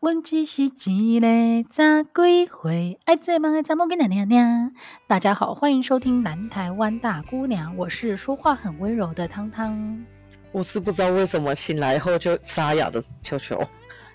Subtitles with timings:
[0.00, 1.26] 问只是一个
[1.68, 2.96] 咋归回？
[3.04, 4.72] 爱最忙的怎么跟娘娘娘？
[5.08, 10.06] 大家好，欢迎收听南台湾大姑娘，我是说话很温柔的汤汤。
[10.52, 13.60] 我是不知道为什么醒来后就沙哑的球球。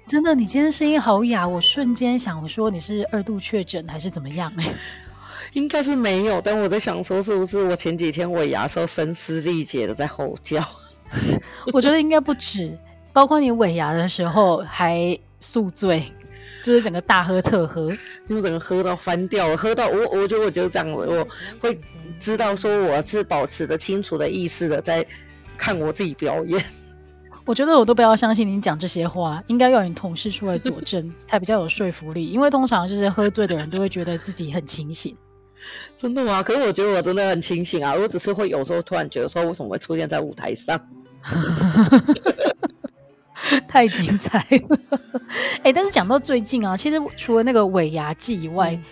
[0.08, 4.54] 真的，你今天声音好哑，我瞬间想说你是二度确诊还是怎么样？
[5.52, 10.64] 应该是没有，但我在想说是不是我前几天尾牙时候声嘶力竭的在吼叫？
[11.74, 12.80] 我觉得应该不止，
[13.12, 15.20] 包括你尾牙的时候还。
[15.44, 16.02] 宿醉，
[16.64, 17.92] 就是整个大喝特喝，
[18.30, 21.28] 因为整个喝到翻掉，喝到我，我觉得我就是这样，我
[21.60, 21.78] 会
[22.18, 25.06] 知道说我是保持着清楚的意识的在
[25.58, 26.64] 看我自己表演。
[27.46, 35.14] 我觉得我都不要相信你讲这些话，应该要你同事出来佐证 才比较有说服力，因为通常就是喝醉的人都会觉得自己很清醒。
[35.98, 36.42] 真的吗？
[36.42, 40.80] 可是我觉得我真的很清醒啊，我只是会有时候突然觉得说，为什么会出现在舞台上？
[43.68, 44.80] 太精彩了，
[45.58, 45.74] 哎、欸！
[45.74, 48.84] 但是讲到最近啊，其实除了那个尾牙季以外，嗯、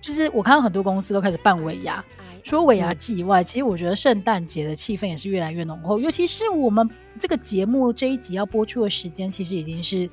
[0.00, 2.04] 就是我看到很多公司都开始办尾牙。
[2.44, 5.98] 除了尾牙季以外，其实我觉得圣诞节的气氛也是越来越浓厚。
[5.98, 10.08] 尤其是我们这个节目这一集要播出的时间，其实已经是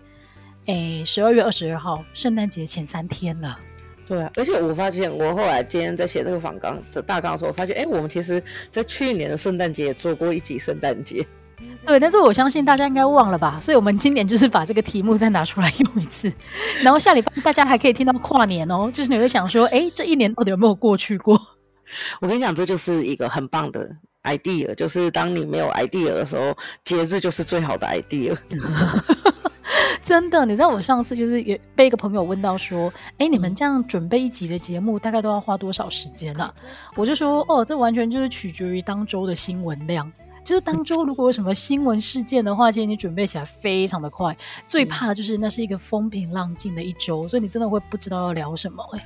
[0.66, 3.59] 诶十二月二十二号，圣诞节前三天了。
[4.08, 11.23] 对啊，而且我发现，我后来今天在写这个访纲的大纲的时候，我发现，哎、欸，我们其实在去年的圣诞节也做过一集圣诞节。
[11.86, 16.31] 对，但是我相信大家应该忘了吧，所以我们今年就是把这个题目再拿出来用一次，
[16.81, 21.39] 然后下礼拜大家还可以听到跨年哦，就是你会想说，哎，这一年到底有没有过去过？
[22.22, 23.89] 我跟你讲，这就是一个很棒的
[24.23, 28.36] idea，就是当你没有 idea 的时候，节日就是最好的 idea。
[30.02, 36.53] 真的，你知道我上次就是也被一个朋友问到说，哎，你们这样准备一集的节目大概都要花多少时间呢？
[36.95, 40.11] 我就说，哦，这完全就是取决于当周的新闻量。
[40.44, 44.36] 就是当 周如果有什么新闻事件的话，其实你准备起来非常的快。
[44.67, 49.05] 最怕的就是那是一个风平浪静的一周，所以你真的会不知道要聊什么哎、欸。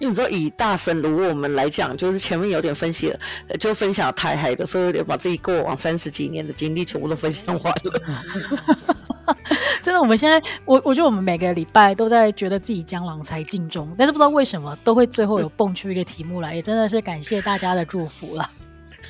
[0.00, 3.18] 因为你知道，以大神如我们来讲，就是前面有点分析了，
[3.60, 8.94] 就分享台海的所以，有点把自己过往三十几年的经历全部都分享完了。
[9.80, 18.50] 真的，我们现在我我觉得我们每个礼拜都在觉得自己江郎才尽中，但是不知道为什么都会最后有蹦出一个题目来，也真的是感谢大家的祝福了。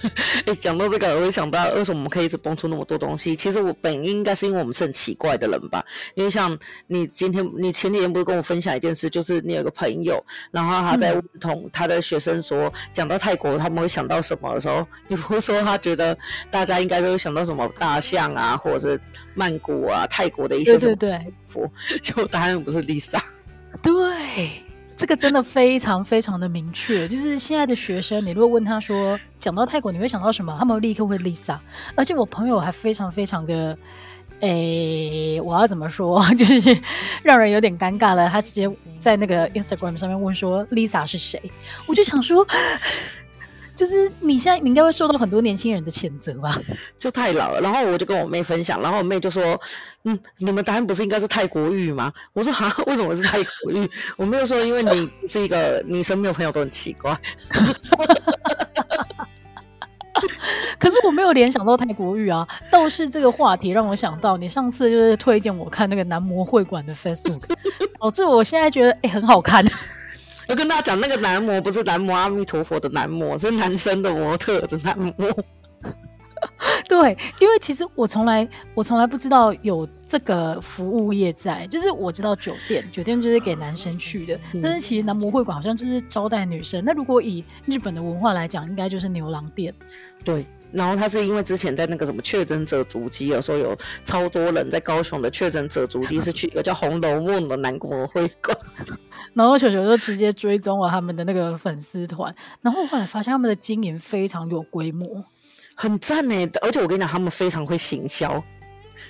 [0.47, 3.35] 哎，讲到这个，我就想到为什么我们可以一直蹦出那么多东西？
[3.35, 5.85] 其实我本应该是因为我们是很奇怪的人吧？
[6.15, 6.57] 因为像
[6.87, 16.17] 你今天，你前几天不是跟我分享一件事，就是你有个朋友，然后他在同他的学生说，讲到泰国他们会想到什么的时候，你不是说他觉得
[16.51, 19.01] 大家应该都会想到什么大象啊，或者是
[19.35, 20.95] 曼谷啊、泰国的一些什么？
[20.97, 23.21] 对对对，结果答案不是 Lisa。
[23.83, 24.74] 对。
[24.97, 31.59] 这个真的非常非常的明确，就是现在的学生，你如果问他说，讲到泰国你会想到什么，他们立刻会 Lisa。
[31.97, 33.77] 而且我朋友还非常非常的，
[34.41, 36.81] 诶， 我要怎么说， 就是
[37.23, 38.29] 让人有点尴尬了。
[38.29, 41.43] 他直接在那个 Instagram 上面问说 Lisa 是谁，
[41.87, 42.47] 我就想说。
[43.75, 46.57] 就是你现在，你应该会受到很多年轻人的谴责吧？
[46.97, 47.61] 就太老了。
[47.61, 49.61] 然后我就跟我妹分享，然后我妹就说
[50.05, 57.19] ：“嗯，你们答案不是应该是泰国玉吗？”我说：“哈，为什么是泰国玉？” 我妹说：“因为你是一个，你身边有朋友都很奇怪。
[60.79, 67.43] ”可是我没有联想到泰国玉啊，倒是这个话题让我想到你上次就是推荐我看那个男模会馆的 Facebook，
[67.99, 69.65] 导致我现在觉得哎、欸、很好看。
[70.49, 75.13] 要跟大家讲，那个男模不是男模阿弥陀佛的男模，是男生的模特的男模。
[76.87, 86.85] 对，因为其实我从来我从来不知道有这个服务业在，就是我知道酒店，酒店就是给男生去的，嗯、但是其实男模会馆好像就是招待女生。
[86.85, 89.73] 那如果以日本的文化来讲，应该就是牛郎店。
[90.23, 98.57] 对，然后他是因为之前在那个什么确诊者足迹，有时候有超多人在高雄的确诊者足迹是去一个叫《红楼梦》的男模会馆。
[99.35, 105.07] 然后球球就直接追踪了他们的那个粉丝团，然后后来发现他们的经营非常有规模，
[105.75, 106.35] 很赞呢。
[106.63, 108.43] 而且我跟你讲，他们非常会行销。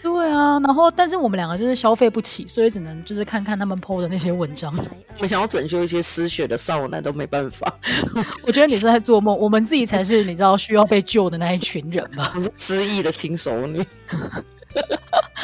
[0.03, 4.71] 对啊，然后但是我们两个就是消费不起，所以只能就是看看他们 PO 的那些文章。
[5.17, 7.73] 我们想要拯救一些失血的少男都没办法。
[8.47, 12.35] 我觉得你是在做梦，我们自己才是你知道需要被救的那一群人吧？
[12.37, 13.83] 是失忆的轻熟女。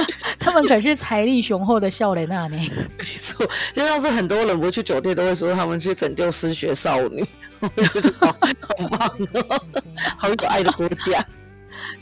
[0.38, 2.48] 他们可是财力雄厚的笑脸啊！
[2.48, 2.56] 你
[2.98, 7.26] 没错，就像是很多人不去酒店都会说他们去拯救失学少女，
[7.60, 8.36] 我觉得好
[8.88, 9.08] 棒
[9.48, 9.62] 哦，
[10.18, 11.24] 好有爱的国家。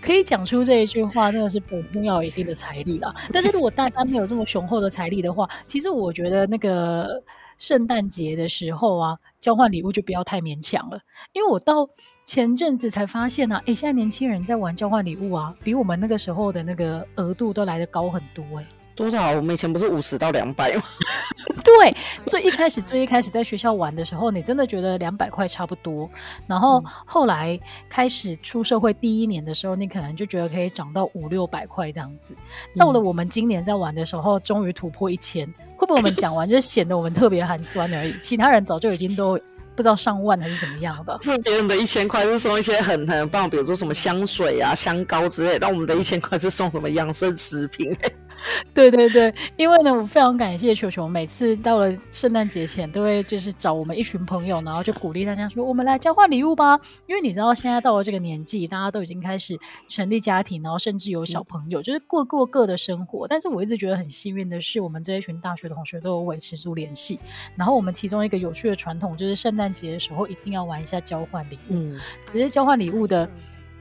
[0.00, 3.15] 可以讲出这一句话，真的是本身要有一定的财力啦。
[3.33, 7.23] 但是如果大家没有这么雄厚的财力的话，其实我觉得那个
[7.59, 11.01] 圣诞节的时候啊，交换礼物就不要太勉强了，
[11.33, 11.89] 因为我到。
[12.29, 18.67] 前阵子才发现啊，哎，现在年轻人在玩交换礼物啊，比我们那个时候的那个额度都来得高很多哎。
[18.95, 19.31] 多少？
[19.31, 20.83] 我们以前不是五十到两百吗？
[21.65, 21.97] 对，
[22.27, 26.07] 最一开始最一开始在学校玩的时候，你真的觉得两百块差不多。
[26.47, 27.59] 然后后来
[27.89, 32.37] 开始出社会第一年的时候，你可能就觉得可以涨到五六百块这样子。
[32.77, 35.47] 到了我们今年在玩的时候，终于突破一千。
[35.79, 38.15] 会不会我们讲完就显得我们特别寒酸而已？
[38.21, 39.41] 其他人早就已经都
[39.79, 41.17] 不知道上万还是怎么样的。
[41.23, 47.97] 是别人的一千块是送一些很很棒，比如说什么香水啊、香膏之类，但我们的一千块是送什么养生食品。
[48.73, 63.26] 对对对，因为呢，我非常感谢球球，每次到了圣诞节前，都会就是找我们一群朋友，然后就鼓励大家说：“我们来交换礼物吧。”因为你知道，现在到了这个年纪，大家都已经开始成立家庭，然后甚至有小朋友，嗯、就是过过各的生活。
[63.26, 67.19] 但是我一直觉得很幸运的是，我们这一群大学同学都有维持住联系。
[67.56, 71.75] 然后我们其中一个有趣的传统，就是圣诞节的时候一定要玩一下交换礼物。
[71.75, 73.29] 嗯，只是交换礼物的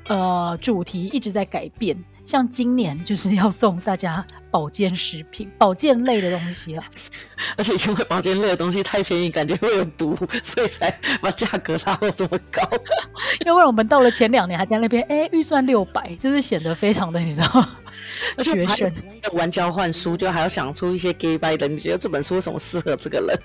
[0.10, 1.98] 呃主题一直在改变。
[2.27, 6.83] 像今年就是要送大家保健食品、 保健类的东西了，
[7.56, 10.13] 而且因为保健类的东西太便宜，感觉会有毒，
[10.44, 10.91] 所以才
[11.21, 12.62] 把价格拉到这么高。
[13.45, 17.77] 要不然我们到了前两年还在那边，哎、欸，预算六百，就是显得非常的，你知道吗？
[18.44, 18.91] 学生
[19.31, 23.39] 玩交换书，就还要想出一些 gay by 的，你觉得这本书为什么适合这个人？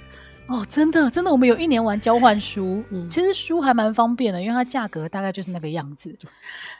[0.48, 6.12] 哦，真的，真的，我们有一年玩交换书，嗯，其实书还蛮方便的，因为它价格大概就是那个样子，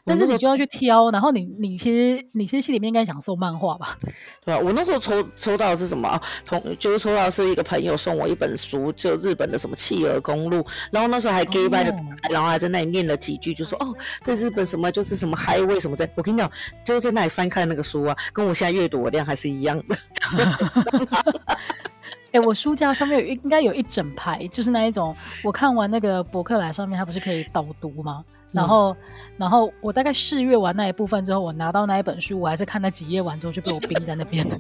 [0.04, 3.96] 但是你就要去挑，然后你你其实你其实心里面应该想收漫画吧？
[4.44, 6.20] 对啊，我那时候抽抽到的是什么？
[6.44, 11.94] 同就是抽到的是一个朋友送我一本书，就日本的什么企鹅公路，然后那时候还 gay 拜的，
[12.31, 16.50] 然后还在那里念了几句，就说哦，这日本什么就是什么 highway 什么在，我跟你讲，
[16.84, 19.96] 就是在那里翻看那个书啊，跟我现在阅读的量还是一样的。
[22.32, 25.14] 哎、欸，我书架上面有应该有一整排，就是那一种。
[25.44, 28.25] 我看完那个博客来上面，它不是可以导读吗？
[28.52, 28.96] 然后，嗯、
[29.37, 34.56] 然后我大概试阅完那一部分之后，我拿到那一本书，我还是看那几页完之后就被我 冰在那边了。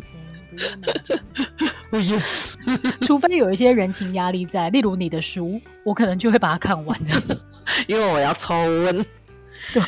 [1.92, 2.54] Yes，
[3.06, 7.22] 除非有一些人情压力在，例如你的书，我可能就会把它看完这样。
[7.88, 9.04] 因为我要抽温。
[9.72, 9.82] 对，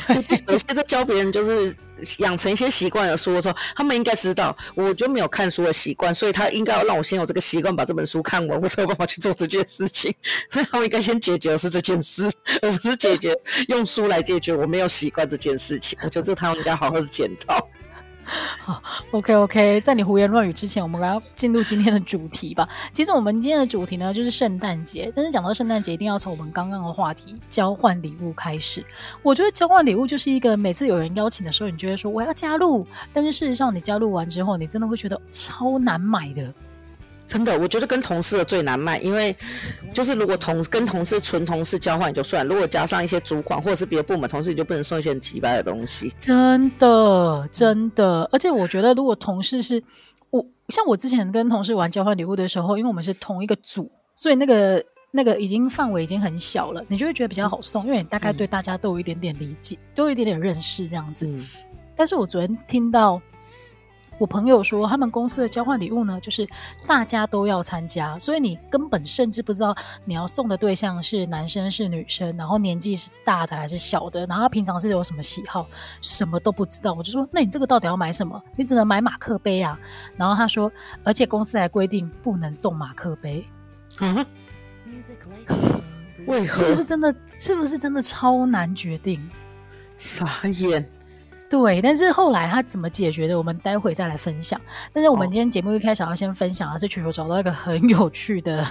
[0.47, 1.75] 我现在教别人就是。
[2.19, 10.13] 养成一些习惯的书的时候，他们应该知道，我就没有看书的习惯，所以他应该要让我先有这个习惯，把这本书看完，我才有办法去做这件事情。
[10.49, 12.31] 所以他们应该先解决的是这件事，
[12.61, 13.35] 而不是解决
[13.67, 15.97] 用书来解决我没有习惯这件事情。
[16.03, 17.67] 我觉得这他们应该好好的检讨。
[18.59, 18.81] 好
[19.11, 22.67] ，OK OK，在你胡言乱语之前，我们来进入今天的主题吧。
[22.91, 25.11] 其实我们今天的主题呢，就是圣诞节。
[25.13, 28.83] 但是讲到圣诞节，一定要从我们刚刚的话题交换礼物开始。
[29.21, 36.53] 我觉得交换礼物就是一个每次有人邀请的时候，你就会说我要加入，但是事实上你加入完之后，你真的会觉得超难买的。
[37.27, 39.35] 真的，我觉得跟同事的最难卖，因为
[39.91, 46.13] 就是如果同跟同事纯同事交换也就算，如果加上一些主管或者是别的部门同事，你就不能送一些很奇怪的东西。
[46.19, 49.83] 真的，真的，而且我觉得如果同事是
[50.29, 61.25] 我，像我之前跟同事玩交换礼物的时候，因为我们是同一个组，所以那个那个已经范围已经很小了，你就会觉得比较好送，因为你大概对大家都有一点点理解，嗯、都有一点点认识这样子。
[61.25, 61.43] 嗯、
[61.95, 63.19] 但是我昨天听到。
[64.17, 66.47] 我朋友说，他们公司的交换礼物呢，就是
[66.87, 69.75] 大家都要参加，所以你根本甚至不知道
[70.05, 75.67] 你要送的对象是男生是女生，然后年纪是大的还是小的，然后他平常是有什么喜好，
[76.01, 76.93] 什么都不知道。
[76.93, 78.41] 我就说，那你这个到底要买什么？
[78.55, 79.77] 你只能买马克杯啊。
[80.15, 80.71] 然后他说，
[81.03, 83.45] 而且公司还规定不能送马克杯。
[83.99, 84.25] 嗯，
[86.25, 86.57] 为何？
[86.57, 87.13] 是不是真的？
[87.37, 89.29] 是不是真的超难决定？
[89.97, 90.89] 傻眼。
[91.57, 94.59] 对，但是后来他怎么解决的，我们待会再来分享。
[94.91, 98.67] 但是我们今天节目一开始要先分享的是，全球找到一个很有趣的，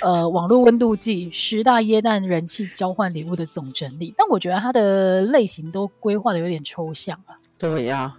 [0.00, 4.14] 呃，网络温度计十大耶诞人气交换礼物的总整理。
[4.16, 7.34] 但我觉得它的类型都规划的有点抽象啊。
[7.58, 8.14] 对呀，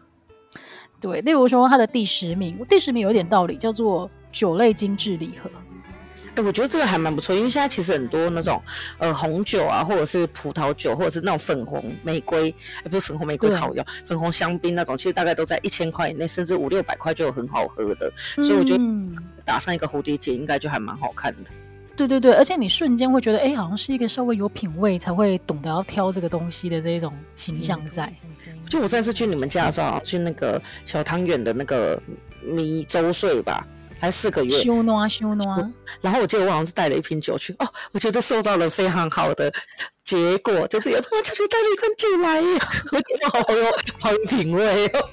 [0.99, 5.49] 对，例如说它的第十名，第十名有点道理，叫做酒类精致礼盒。
[6.35, 8.61] 哎，我觉得这个还蛮不错，因为现在其实很多那种
[8.97, 18.11] 呃红酒啊，或者是葡萄酒，或者是那种粉红玫瑰，哎，不是粉红玫瑰好用，粉红香槟那种，其实大概都在一千块以内，甚至五六百块就有很好喝的。
[18.37, 18.83] 嗯、所以我觉得
[19.43, 21.51] 打上一个蝴蝶结，应该就还蛮好看的。
[21.97, 28.11] 对对对，而且你瞬间会觉得，哎，好像是一个稍微有品味才会懂得要挑这个东西的这一种形象在。
[28.45, 32.01] 嗯、就我上次去你们家的时候，去那个小汤圆的那个
[32.41, 33.67] 米周岁吧。
[34.01, 35.71] 还四个月，修诺修诺。
[36.01, 39.53] 然后我记得我好像是带了一瓶酒去，哦，我觉得受到了非常好的
[40.03, 42.59] 结果，就是有这么久就带了一罐酒来耶，
[42.91, 43.65] 我觉得好有
[43.99, 45.09] 好有品味哦。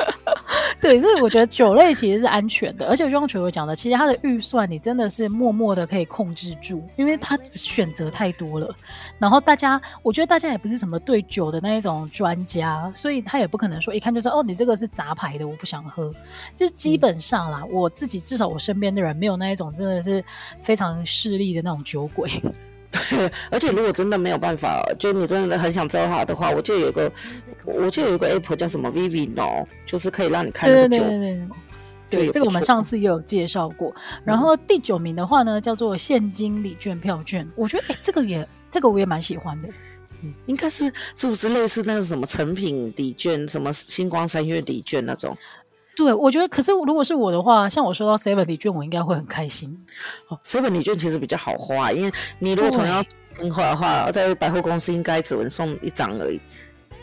[0.80, 8.74] 对，所以我觉得酒类其实是安全的，而且就像球球讲的，其实它的预算你真的是默默的可以控制住，因为它选择太多了。
[9.18, 16.12] 然后大家，我觉得大家也不是什么对酒的那一种专家，所以他也不可能说一看就说哦，你这个是杂牌的，我不想喝。
[16.56, 20.24] 就基本上啦，嗯、我自己至少我身边的人没有那一种真的是
[20.62, 22.30] 非常势利的那种酒鬼。
[22.90, 27.10] 对， 而且如果真的没有办法，就你真的很想知道它的话，我记得有个，
[27.64, 30.88] 我记得有一个 app 叫什么 Vivino，就是可以让你看那个酒。
[30.88, 31.48] 对对对对
[32.10, 33.94] 对，这个我们上次也有介绍过。
[34.24, 39.68] 然后第九名的话呢，叫做现金礼券票券，我觉得哎，这个也这个我也蛮喜欢的。
[40.22, 45.36] 嗯，应该是是不是类似那个什么成品礼券，什么星光三月礼券那种？
[46.00, 49.78] 对，我觉得，可是如果是我的话，像我收到 Seven 礼券，我应该会很开心。
[50.28, 53.04] 哦，Seven 礼券其实比较好花，因为你如果同样
[53.52, 56.40] 花的话，在百货公司应该只能送一张而已。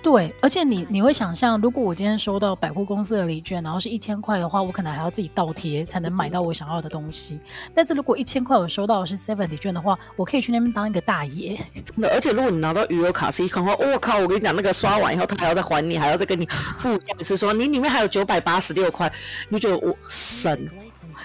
[0.03, 7.37] 对，而且你你会想象，如果我今天收到百货公司的礼券，然后是一千块的话，我可能还要自己倒贴才能买到我想要的东西。
[7.73, 11.59] 但是如果一千块我收到的是 Seven 礼券的话，我可以去那边当一个大爷。
[11.83, 14.17] 真的，而且如果你拿到余额卡是一看话，我、哦、靠！
[14.19, 16.45] 我跟你讲，那个刷完以后，他还要再还你，还要再跟你
[16.77, 19.11] 付一次，说你里面还有九百八十六块，
[19.49, 20.69] 你就觉得我神，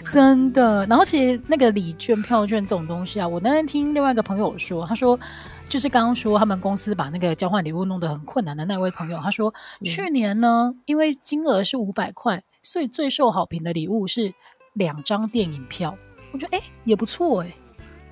[0.08, 0.84] 真的。
[0.86, 5.16] 然后其实那个礼券、票券这种东西啊，我那天听另外一个朋友说，他说。
[5.72, 14.34] 就是刚刚说他们公司把那个交换礼物弄得很困难的那位朋友，他说去年呢，因为金额是五百块，所以最受好评的礼物是
[14.74, 15.96] 两张电影票。
[16.30, 17.50] 我觉得哎也不错哎，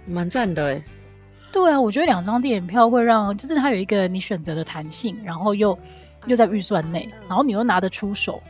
[0.07, 0.83] 蛮赞的哎。
[1.53, 5.79] 对啊，我觉得两张电影票会让就是它有一个你选择的弹性，然后又
[6.25, 8.43] 又在预算内，然后你又拿得出手，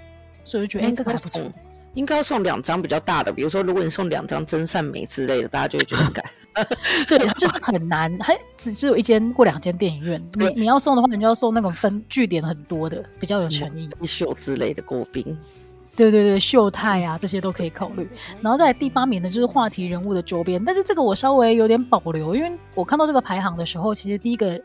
[0.44, 1.42] 所以我就觉得哎这个还不错。
[1.94, 6.24] 应该要送两张比较大的，比如说如果你送两张真善美之类的，大家就会觉得很改。
[7.08, 10.22] 对，就是很难，还只只有一间或两间电影院。
[10.34, 13.88] 你你要送的话，你就要送那种分据点很多的，比较有诚意。
[14.04, 15.24] 秀之类的过冰，
[15.96, 18.06] 对对对，秀泰啊这些都可以考虑。
[18.40, 24.60] 然后在第八名的就是话题人物的周边，但是这个我稍微有点保留，因为我看到这个排行的时候，其实第一个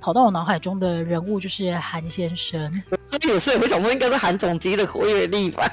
[0.00, 2.82] 跑到我脑海中的人物就是韩先生。
[3.22, 5.70] 也是，我想说应该是韩总机的活跃力吧。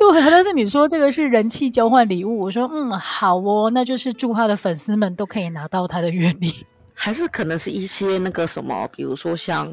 [0.00, 9.70] 对，但是你说这个是人气交换礼物，我说嗯好哦，那就是祝他的粉丝们都可以拿到他的月历， 还是可能是一些那个什么，比如说像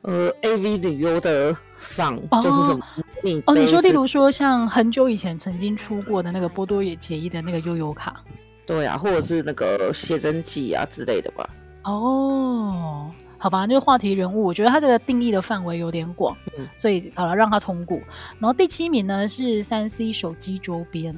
[0.00, 2.82] 呃 AV 女优的仿，哦、就是什么
[3.22, 8.24] 你哦，你说例如说像很久以前曾经出过的那个波多野结衣的那个悠游卡，
[8.64, 11.46] 对啊，或者是那个写真集啊之类的吧，
[11.84, 13.10] 哦。
[13.38, 17.98] 好吧，就是话题人物，我觉得他这个定义的范围有点广，嗯、所以好了，让他通过。
[18.38, 21.14] 然后第七名呢是三 C 手机周边，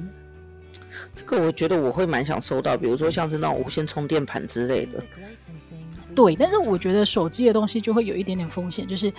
[1.15, 5.01] 这个我觉得我会蛮想收到，比如说像是那种无线充电盘之类的。
[6.13, 9.11] 对，但是我觉得手机的东西就会有一点点风险，就是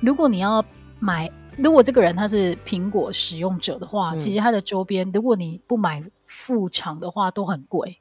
[0.00, 0.64] 如果你要
[0.98, 7.98] 买，如果这个人他是苹果使用者的话，嗯、其实他的周边如果你不买副厂的话都很贵。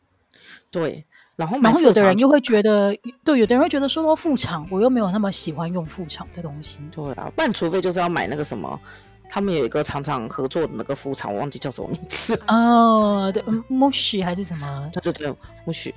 [0.72, 1.06] 对。
[1.36, 6.82] 然后，然后有的人又会觉得，对，有的人会觉得说到副厂，我又没有那么喜欢用副厂的东西。
[6.92, 8.80] 对啊，不然除非就是要买那个什么，
[9.30, 12.40] 他们有一个常常合作的那个副厂，我忘记叫什么名字。
[12.48, 14.90] 哦，对，Mushi 还是什么？
[14.94, 15.94] 对对对，Mushi。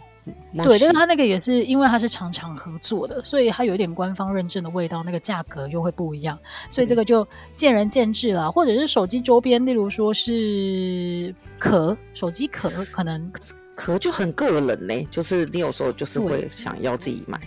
[0.62, 8.52] 对，但是他那个也是因为他是常常合作的，所以他有一点官方认证的味道，那个价格又会不一样，所以这个就见仁见智了。
[8.52, 13.32] 或者是手机周边，例如说是壳，手机壳可能。
[13.78, 17.40] 壳就很个人呢，就是你有时候就是会想要自己买，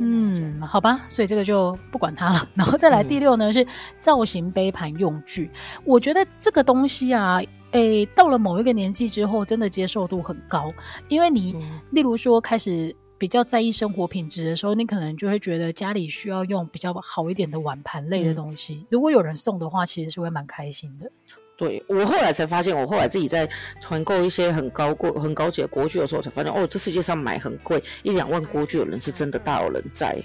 [0.00, 2.48] 嗯，好吧，所以这个就不管它了。
[2.54, 3.66] 然后再来第六呢，嗯、是
[3.98, 5.50] 造型杯盘用具，
[5.84, 7.38] 我觉得这个东西啊，
[7.72, 10.72] 诶，到了某一个年纪之后，真的接受度很高，
[11.06, 21.12] 因为你，嗯、例如说开始比较在意生活品质的时候，你可能就会觉得家里需要用比较好一点的碗盘类的东西，嗯、如果有人送的话，其实是会蛮开心的。
[21.58, 23.46] 对，我后来才发现，我后来自己在
[23.82, 30.16] 团购一些很高贵、很高级的锅具的时候，才发现哦，这世界上买很贵一两万锅具的人是真的大有人在。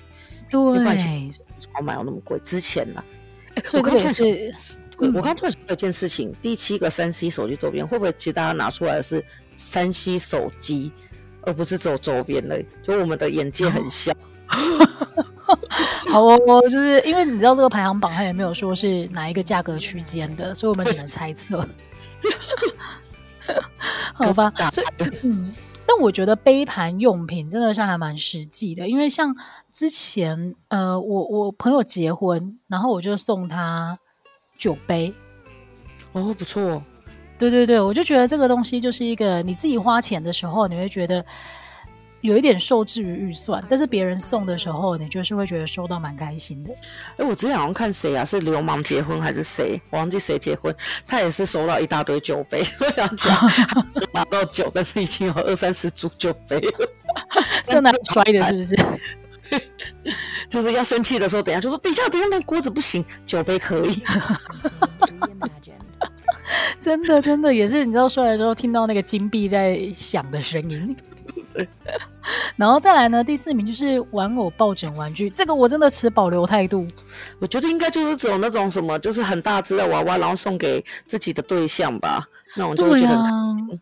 [0.51, 0.75] 对，我
[1.81, 2.37] 买有那么贵？
[2.45, 3.03] 之前呢？
[3.65, 4.53] 所以这个也是。
[4.99, 9.25] 我刚刚突然想到一件事情，嗯、第七个三 C 手机周边会不会其实大家拿出来的是
[9.55, 10.91] 三 C 手机，
[11.41, 12.63] 而不是走周边的？
[12.83, 14.13] 就我们的眼界很小。
[16.09, 21.67] 好哦，就是因为你知道这个排行榜，它也没有说是哪一个价格区间的，所以我们只能猜测。
[24.13, 24.87] 好吧，所以
[25.23, 25.53] 嗯，
[25.85, 29.35] 但我觉得杯盘用品真的是还蛮实际的，因为像
[29.71, 33.97] 之前呃，我我朋友结婚，然后我就送他
[34.57, 35.13] 酒杯，
[36.13, 36.81] 哦，不错，
[37.37, 41.25] 对对对，我就觉得这个东西就是一个你自己花钱的时候，你会觉得。
[42.23, 46.73] 有一点受制于预算，但是别人送的时候，你就是会觉得收到蛮开心的。
[47.17, 49.79] 哎，我之前好像看谁啊，是流氓结婚还是谁？
[49.89, 50.73] 我忘记谁结婚，
[51.05, 53.37] 他也是收到一大堆酒杯，所以要讲
[54.13, 56.89] 拿到酒，但是已经有二三十组酒杯了，
[57.67, 59.61] 是拿摔的，是不是？
[60.49, 64.01] 就是要生气的时候，等一下就说等一下，等一下，那锅子不行，酒杯可以。
[66.79, 70.95] 真的，真的也是，你知道摔的时候听到那个金币在响的声音。
[72.55, 76.85] 然后再来呢，第四名就是玩偶抱枕玩具，这个我真的持保留态度。
[77.39, 83.79] 我觉得应该就是只有那种什么，就是很大只的娃娃，然后送给自己的对象吧，那种就会觉得很开心。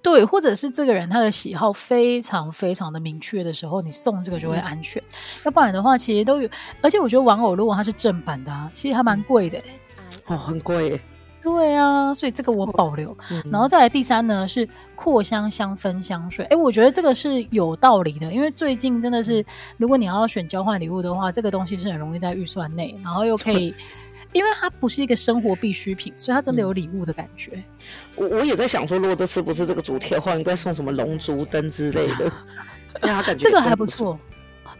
[0.00, 5.02] 对，或者是这个人他的喜好非常非常的明确的时候，你送这个就会安全。
[5.02, 5.14] 嗯、
[5.46, 6.48] 要不然的话，其实都有。
[6.80, 9.60] 而且我觉得玩偶如果它是正版的，啊，其实还蛮贵的。
[10.26, 11.00] 哦，很贵。
[11.50, 13.16] 对啊，所以这个我保留。
[13.30, 19.44] 嗯、然后再来第三呢是扩香香氛香水，哎，我觉得这个是有道理的，因为最近真的是，
[19.78, 23.74] 如果你要选交换礼物的话，这个东西是很容易在预算内，然后又可以，
[24.32, 27.62] 因为它不是一个生活必需品，所以它真的有礼物的感觉。
[28.14, 32.30] 我我也在想说，如果这次不是这个主题的话，应该送什么龙珠灯之类的，
[33.00, 34.18] 让他感觉这个还不错。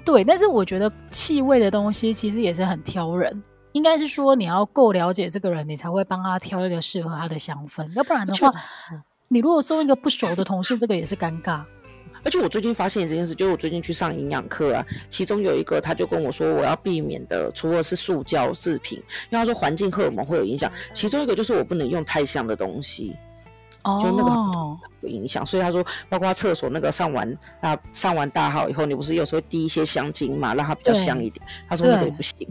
[0.05, 3.43] 对，但是我觉得气味的东西其实也是很挑人。
[3.73, 7.93] 应该是说你要够了解这个人，你才会帮他挑一个适合他的香氛。
[7.95, 8.53] 要不然的话，
[9.29, 11.63] 你如果送一个不熟的同事，这个也是尴尬。
[12.25, 18.99] 而且我最近发现一件事，就是我最近去上营养课啊，其中有一个他就跟我说，我要避免的除了是塑胶制品，
[19.31, 23.15] 因为他说环境荷尔蒙会有影响，其中一个就是我不能用太香的东西，
[23.85, 24.31] 哦，就那个
[25.03, 25.47] 有影响。
[25.47, 31.47] 所以他说，包括厕所那个上完啊上完大号以后，你不是有时候滴一些香精嘛，让它比较香一点。
[31.69, 32.49] 他说那个也不行。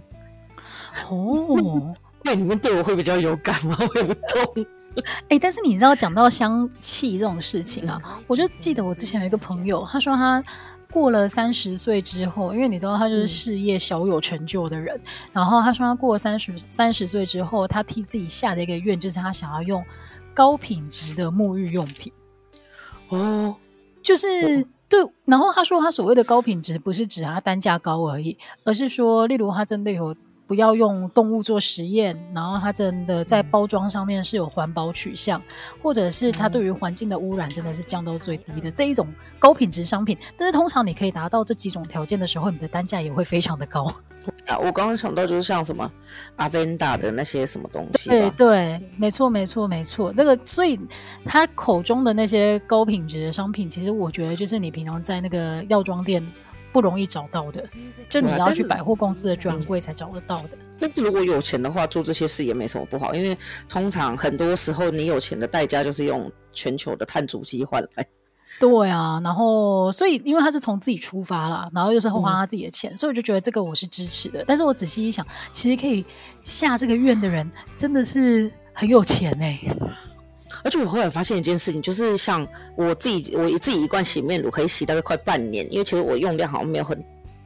[1.10, 3.77] 哦， 那你们对我会比较有感吗？
[3.80, 4.66] 我也不懂。
[4.98, 10.44] 哎、欸，但是你知道讲到香气这种事情啊，我就记得我之前有一个朋友，他说他
[10.92, 15.01] 过了三十岁之后，因为你知道他就是事业小有成就的人，嗯、
[15.34, 19.86] 然后他说他过了三十三十岁之后，他替自己下的一个愿就是他想要用
[20.34, 22.12] 高品质的沐浴用品。
[23.10, 23.56] 哦，
[24.01, 30.16] 就是对，然后他说他所谓的高品质不是指他单价高而已，而是说，例如他真的有。
[30.48, 35.42] 不要用动物做实验，然后它真的在包装上面是有环保取向，
[35.84, 39.06] 或者是它对于环境的污染真的是降到最低的这一种
[39.38, 40.18] 高品质商品。
[40.38, 43.94] 但是通常你可以达到这几种条件的时候，你的单价也会非常的高。
[44.46, 45.90] 啊，我刚刚想到就是像什么
[46.38, 48.10] Avenda 的那些什么东西。
[48.10, 50.14] 对对，没错没错没错。
[50.14, 50.79] 这个所以
[51.25, 56.25] 他口中的那些高品质的商品，其实我觉得就是你平常在那个药妆店。
[56.77, 57.66] 不容易找到的，
[58.07, 60.50] 就你要去百货公司的专柜才找得到的。
[60.77, 63.35] 但是如果有钱的话，做这些事也没什么不好，因为
[63.68, 68.05] 通常很多时候你有钱的代价就是用全球的碳足迹换来。
[68.59, 74.44] 对啊，然后所以因为他是从自己出发啦，然后又是花他自己的钱，嗯、所以我就觉得这个我是支持的。
[74.46, 76.05] 但是我仔细一想，其实可以
[76.44, 79.79] 下这个愿的人真的是很有钱哎、欸。
[80.64, 86.98] 而且我后来发现一件事情，就是像我自己，我自己一罐洗面乳可以洗大概快半年，因为其实我用量好像没有很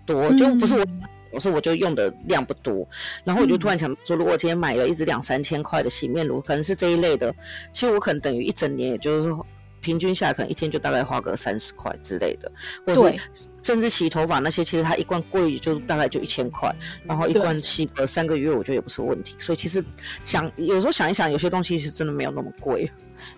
[0.06, 0.86] 多，嗯、就不是我，
[1.32, 2.88] 我说我就用的量不多。
[3.24, 7.34] 然后我就突然想说，如果我今天买了一支两三千块的洗面乳，可能是这一类的，
[7.72, 9.46] 其实我可能等于一整年，也就是说
[9.82, 12.52] 平均下来，可能一天就大概花个三十块之类的，
[12.86, 13.20] 或者是
[13.64, 19.36] 甚至洗头发那些，其实它一罐贵就大概就一千块，然后一罐洗个三个月，我觉得也不是问题。
[19.38, 19.84] 所以其实
[20.24, 22.90] 想有时候想一想，有些东西是真的没有那么贵。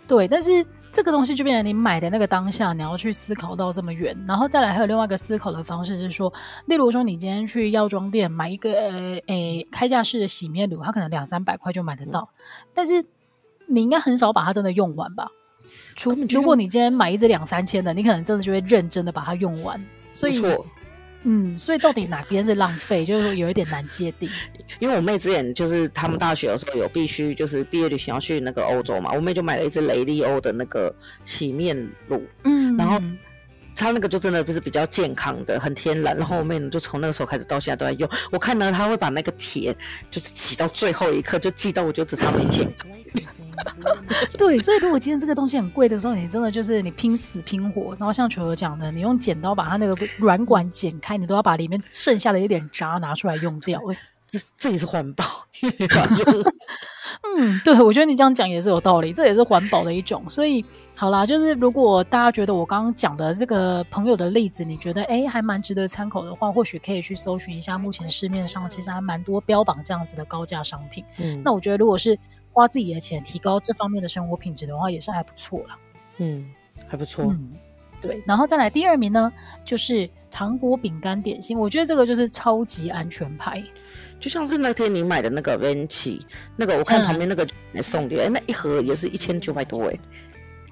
[0.08, 6.32] 对，但是这个东西就变成你买的那个当下，你要去思考到这么远，然后再来还有另外一个思考的方式是说，
[6.68, 12.30] 例如说你今天去药妆店买一个呃诶开架式的洗面乳，它可能两三百块就买得到，
[12.74, 13.06] 但是
[13.68, 15.28] 你应该很少把它真的用完吧？
[15.96, 20.42] 除如果你今天买一支两三千的，你可能真的就会认真的把它用完，所以。
[21.26, 24.30] 嗯，所以到底哪边是浪费，就是有一点难界定。
[24.80, 31.78] 因为我妹之前就是他们大学的时候有必须就是毕业旅行要去那个欧洲嘛，我妹就买了一支雷利欧的那个洗面
[32.10, 33.00] 乳，嗯，然后
[33.76, 36.16] 她那个就真的不是比较健康的，很天然。
[36.16, 38.10] 然后我妹呢就从那个时候开始到现在都在用。
[38.32, 39.76] 我看呢，她会把那个铁
[40.10, 42.72] 就是挤到最后一刻，就挤到我就只差没剪。
[44.38, 53.80] 对，所以如果今天这个东西很贵的时候，你真的就是你拼死拼活，然后像球球讲的，你用剪刀把它那个软管剪开，你都要把里面剩下的一点渣拿出来用掉。
[53.92, 53.98] 哎，
[54.30, 55.26] 这这也是环保，
[57.38, 60.24] 嗯，对，我觉得你这样讲也是有道理，这也是环保的一种。
[60.30, 60.64] 所以
[60.96, 71.04] 好啦，就是如果大家觉得我刚刚讲的这个朋友的例子，你觉得哎还蛮值得参考的话，或许可以去搜寻一下，目前市面上其实还蛮多标榜这样子的高价商品。
[71.20, 72.18] 嗯，那我觉得如果是。
[72.56, 75.76] 花自己的钱提高这方面的生活品质的话，也是还不错啦。
[76.18, 76.48] 嗯，
[76.88, 77.26] 还不错。
[77.26, 77.52] 嗯，
[78.00, 79.34] 对，然后再来第二名呢，
[79.66, 83.64] 就是糖果饼干点心，我觉得这个就是超级安全牌。
[84.20, 86.22] 就像是那天你买的那个 Venti，
[86.56, 90.00] 那个我看旁边那个来送的，哎、嗯，那一盒也是一千九百多哎。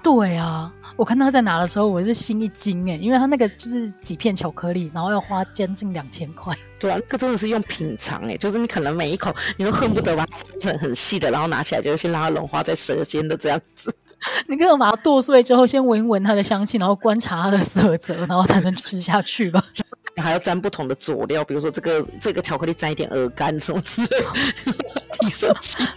[0.02, 6.52] 对啊，我看他在拿的时候，我是心一惊哎，因为他那个就是几片巧克力，然后要花将近两千块。
[6.80, 13.94] 对啊，那个真的是用品尝哎，就是你可能每一口你都恨不得把它分成很细的，然后拿起来就先让它融化在舌尖的这样子。
[14.48, 19.64] 你可能把它剁碎之后，先闻一闻它的香气，然后观察它的色泽，然后才能吃下去吧。
[20.16, 24.26] 还要沾不同的佐料，比如说这个这个巧克力沾一点鹅肝什么之类的，
[25.20, 25.54] 提升。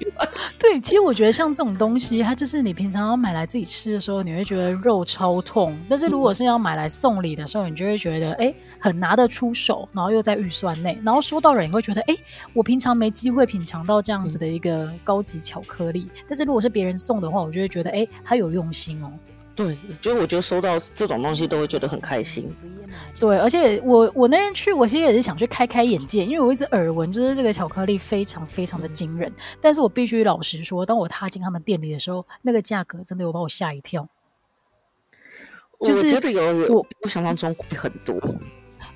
[0.60, 12.16] 对，其实我觉得像这种东西，它就是你平常要买来自己吃的时候，你会觉得肉超痛；但是如果是要买来送礼的时候，你就会觉得哎，很拿得出手，然后又在预算内，然后收到人也会觉得哎，
[12.54, 19.12] 我平常没机会品尝到这样子的一个高级巧克力，但是如果是别人送的话，我就会觉得哎，他有用心哦。
[19.56, 22.54] 对，就我觉得收到这种东西都会觉得很开心。
[23.18, 29.32] 对，而且我我那天去，我其实也是想去开开眼界，因为我一直耳闻就是这个巧克力非常非常的惊人。
[29.62, 34.06] 但是我必须老实说，当我踏进他们店里的时候，那个价格真的有把我吓一跳。
[35.80, 38.14] 就是我觉得有我我想象中贵很多。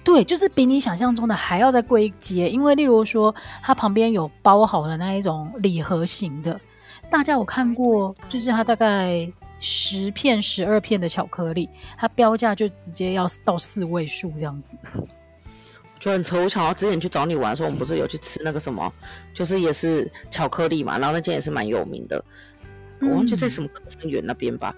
[0.04, 2.50] 对，就是比你想象中的还要再贵一阶。
[2.50, 6.60] 因为例如说，它旁边有包好的那一种礼盒型的，
[7.10, 9.32] 大家有看过，就是它大概。
[9.60, 14.78] 十片、十二片的巧克力，它标价就直接要到四位数这样子，
[16.00, 16.66] 就很抽象。
[16.66, 18.92] 我之前去找你玩的时候，我们不是有去吃那个什么，
[19.34, 22.24] 就是也是巧克力嘛，然后那间也是蛮有名的，
[23.02, 24.74] 我忘记在什么科芬园那边吧。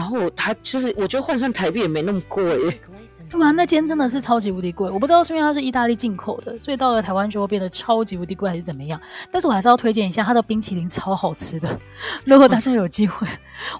[0.00, 2.42] 然后它就是，我觉得换算台币也没那么贵。
[3.28, 8.98] 对啊，那间真的是超级无敌贵，我不知道是因为它是意大利进口的，所以到了台湾就会变得超级无敌贵，还是怎么样？
[9.30, 11.78] 但是我还是要推荐一下它的冰淇淋，超好吃的。
[12.24, 13.28] 如果大家有机会，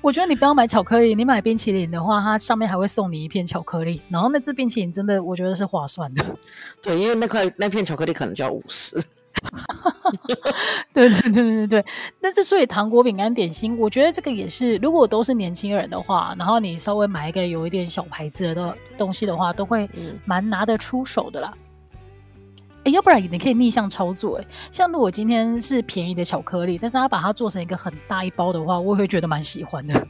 [0.02, 6.22] 我觉得你不要买巧克力，你买冰淇淋的话，它上面还会送你一片巧克力，然后那支冰淇淋真的我觉得是划算的。
[6.83, 9.02] 对，因为那块那片巧克力可能就要五十。
[10.92, 11.85] 对对对对对，
[12.20, 19.88] 但是所以糖果饼干点心，我觉得这个也是，如果都是年轻人的话，然后你稍微买一个有一点小牌子的东西的话，都会
[20.24, 21.55] 蛮拿得出手的啦。
[22.85, 30.07] 哎，要不然你可以逆向操作，哎，像如果今天是便宜的巧克力，但是他把它做成一个很大一包的话，我会觉得蛮喜欢的。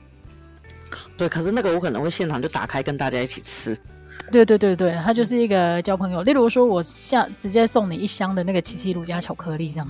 [1.17, 3.77] 对，可是那个我可能会现场就打开跟大家一起吃。
[4.31, 6.23] 对对对对，它就是一个交朋友。
[6.23, 9.89] 例如说，我下直接送你一箱的那个七七乳加巧克力，这样。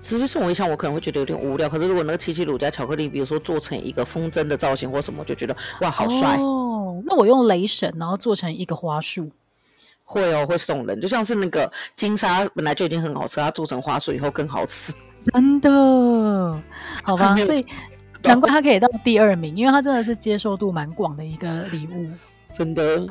[0.00, 1.68] 直接送我一箱，我可能会觉得有点无聊。
[1.68, 7.00] 可是如果那个七七乳加巧克力，比如说做成一个风筝的造型或什么，我就觉得哇，好帅哦。
[7.06, 9.30] 那我用雷神，然后做成一个花束，
[10.02, 11.00] 会哦，会送人。
[11.00, 14.92] 就像是那个金沙本来就已经很好吃，它做成花束以后更好吃。
[15.20, 15.70] 真的？
[17.04, 17.64] 好吧， 所以
[18.24, 22.08] 难怪它可以到第二名，因为它真的是接受度蛮广的一个礼物。
[22.52, 23.06] 真的，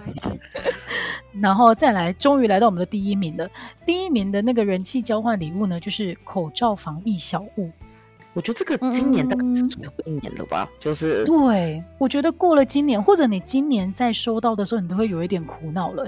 [1.41, 3.49] 然后再来，终于来到我们的第一名了。
[3.85, 7.71] 第一名的那个人气交换礼物呢，就是口罩防疫小物。
[8.33, 16.07] 我觉得这个今年大概是最后一年了吧，嗯、就是对，我觉得过了今年，或者你今年在收到的时候，你都会有一点苦恼了。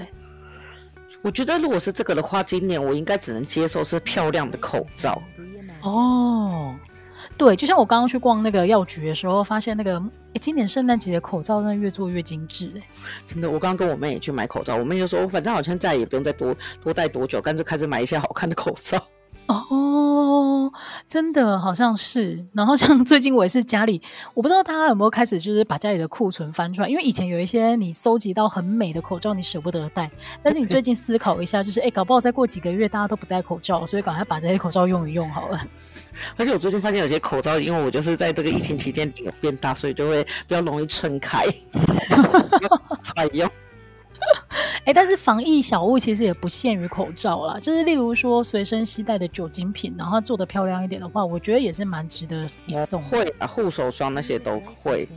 [1.20, 5.22] 我觉得如果是这个的话，今年我应该只能接受是漂亮的口罩。
[5.82, 6.74] 哦。
[7.36, 12.82] 对，就像我刚刚去逛那个药局的时候，发现那个诶今年圣诞节的口罩真的越做越精致诶！
[13.26, 19.04] 真的，我刚刚跟我妹也去买口罩，我妹就说，反正好像再也不用再多多戴多久，干脆开始买一些好看的口罩。
[19.46, 20.72] 哦，
[21.06, 22.46] 真的好像是。
[22.52, 24.00] 然后像最近我也是家里，
[24.32, 30.10] 我不知道大家有没有开始就是把家里的库存翻出来，因为以前有一些你收集到很美的口罩，你舍不得戴，
[30.42, 35.60] 但是你最近思考一下，就是哎，搞不好再过几个月大家都不戴口罩，所以赶快把这些口罩用一用好了。
[36.38, 41.46] 而且我最近发现有些口罩，因为我就是在这个疫情期间有变大，所以就会比较容易撑开，
[43.02, 43.48] 采用。
[44.84, 53.08] 哎，但是防疫小物其实也不限于口罩啦，就是例如说随身携带的酒精品，然后做的漂亮一点的话，我觉得也是蛮值得一送的。
[53.08, 55.08] 会啊，护手霜那些都会。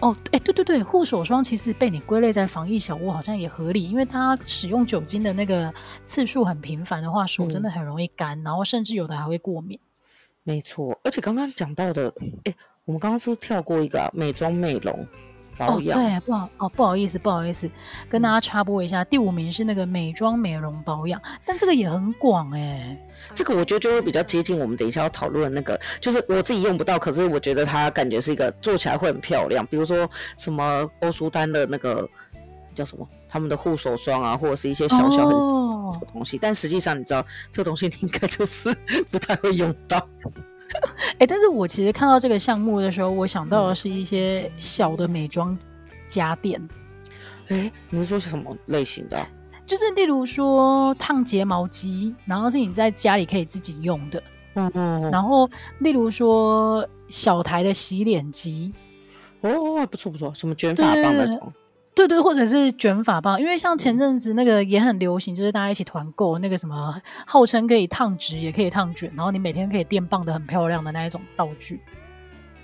[0.00, 5.72] 哦，哎，对对对，护手霜其实被你归类在防疫小物好像也合理，因为它使用酒精的那个
[6.04, 9.78] 次数很频繁的话，手真的很容易干，嗯、然后甚至有的还会过敏。
[10.42, 12.10] 没错，而且刚刚讲到的，
[12.44, 12.54] 哎，
[12.86, 15.06] 我们刚刚是不是跳过一个、啊、美妆美容？
[15.66, 17.70] 哦，对，不好哦，不好意思，不好意思，
[18.08, 22.98] 跟大家插播一下，嗯、第五名是那个美妆美容保养，但这个也很广哎，
[23.34, 32.08] 这个我觉得就会比较接近我们等一下要讨论的那个，就是我自己用不到，可是我觉得它感觉是一个做起来会很漂亮，比如说什么欧舒丹的那个
[32.74, 38.74] 叫什么，他们的护手霜啊，或者是一些小小很的东西，哦、但实际上你知道这个东西你应该就是
[39.10, 40.06] 不太会用到。
[41.18, 45.56] 哎，但是我其实看到这个项目的时候，我想到的是一些小的美妆
[46.08, 46.60] 家电。
[47.48, 49.26] 哎，你是说什么类型的？
[49.66, 54.22] 就是例如说烫睫毛机，然后是你在家里可以自己用的。
[54.54, 55.10] 嗯嗯。
[55.10, 58.72] 然后例如说小台的洗脸机。
[59.42, 61.52] 哦，不错不错，什么卷发棒那种。
[62.08, 66.94] 对对，或者是卷发棒，因为像前阵子那个也很流行，就是大家一起团购那个什么，
[67.26, 71.80] 号称可以烫直也可以烫卷，然后你每天可以电棒的很漂亮的那一种道具。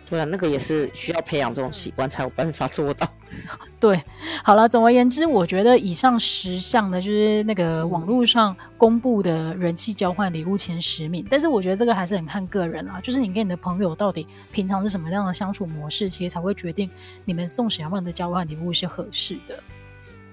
[0.09, 3.13] 对啊，那个也是需要培养这种习惯才有办法做到。
[3.81, 4.01] 对，
[4.45, 11.27] 好了，总而言之，我觉得以上十项呢，就是那个网络上公布的人气交换礼物前十名。
[11.29, 16.89] 但是我觉得这个还是很看个人啊，就是你跟你的朋友到底平常是什么样的相处模式，其实才会决定
[17.25, 19.63] 你们送什么样的交换礼物是合适的。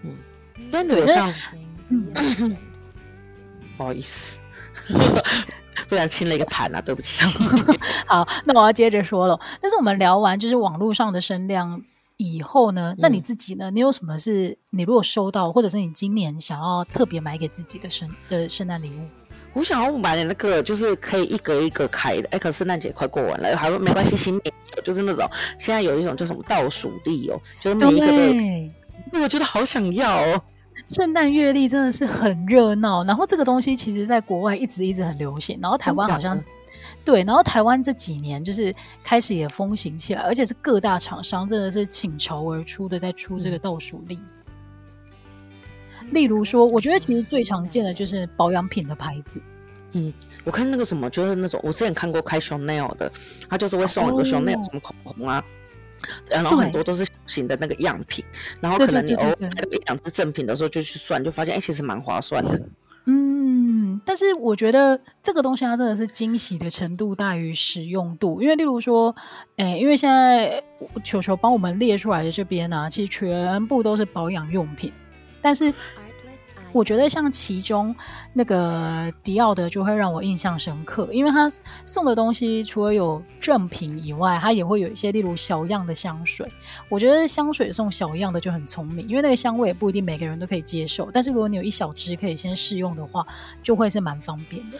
[0.03, 0.15] 嗯，
[0.69, 1.33] 对，对， 那，
[1.89, 2.57] 嗯，
[3.75, 4.39] 不好意思。
[5.87, 7.23] 不然亲了一个痰啊，对不起。
[8.07, 9.39] 好，那我要接着说了。
[9.61, 11.81] 但是我们聊完就是网络上的声量
[12.17, 13.69] 以后呢，那你自己呢？
[13.71, 19.07] 你有什么是你如果收到，或者是你今年想要特别买给自己的圣的圣诞礼物？
[19.53, 22.27] 我想要买的那个就是可以一格一格开的。
[22.31, 28.07] 哎，可圣诞节快过完了，还没关系，新年就是那种现在有一种叫什么倒数历哦，就是每一个
[29.11, 30.41] 都我觉得好想要哦。
[30.89, 36.39] 圣诞月历真的是很热闹，然后这个东西其实在国外一直一直很流行，然后台湾好像
[37.03, 44.19] 对，然后台湾这几年就是开始也风行起来，而且是各大厂商真的是倾巢而出的在出这个倒数历。
[46.01, 49.41] 嗯、例如说，我觉得其实最常见的就是保养品的牌子。
[49.93, 53.11] 嗯，我看那个什么就是那种我之前看过开 Chanel 的，
[53.49, 55.43] 他就是会送一个 Chanel 什么口红啊。
[56.29, 58.23] 然后很多都是小型的那个样品，
[58.59, 62.61] 然后可能你偶尔买一两只正品的时候就去算，就发现哎，其实蛮划算的。
[63.05, 69.15] 嗯，但是我觉得这个东西它真的是惊喜的程度大于实用度，因为例如说，
[69.57, 70.63] 哎，因为现在
[71.03, 74.91] 球球帮我们列出来的这边呢、啊，其实全部都是保养用品，
[75.41, 75.73] 但是。
[76.73, 77.95] 我觉得像其中
[78.33, 81.47] 那个迪奥的就会让我印象深刻，因为他
[81.85, 86.51] 送的东西除了有正品以外，他也会有一些例如小样的香水。
[86.89, 91.09] 我觉得香水送小样的就很聪明，因为那个香味也不一定每个人都可以接受。
[91.13, 93.25] 但是如果你有一小支可以先试用的话，
[93.61, 94.79] 就会是蛮方便的。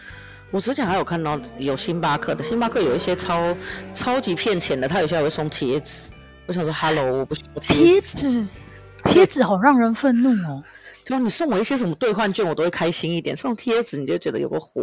[0.50, 3.56] 我之前还有看到有星巴克的，星巴克有一些超
[3.92, 6.10] 超级骗钱的，他有些还会送贴纸。
[6.46, 8.54] 我想说，Hello，我不需要贴纸，
[9.04, 10.62] 贴纸好让人愤怒哦。
[11.04, 13.36] 就你送我一些什么兑换券，我都会开心一点。
[13.36, 14.82] 送贴纸你就觉得有个火。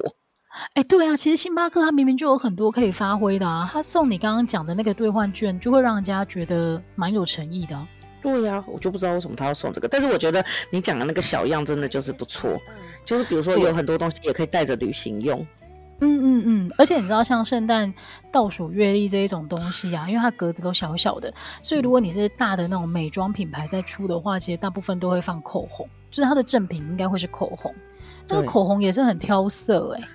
[0.73, 3.69] 哎、欸，对啊，其实星巴克它明明就有很多可以发挥的啊。
[3.71, 7.87] 他送你刚刚讲的那个兑换券，就会让人家觉得蛮有诚意的。
[8.21, 9.87] 对呀、啊，我就不知道为什么他要送这个。
[9.87, 12.59] 但是我觉得你讲的那个小样真的就是不错，
[13.05, 15.39] 就是比如说有很多东西也可以带着旅行用。
[16.01, 17.93] 嗯嗯嗯，而且你知道，像圣诞
[18.31, 27.73] 倒数月历这一种东西啊，因为它格子都小小的，所以如果你是大的那种美妆品牌在出的话，其实大部分都会放口红，就是它的正品应该会是口红。
[28.27, 30.07] 那个口红也是很挑色哎、欸，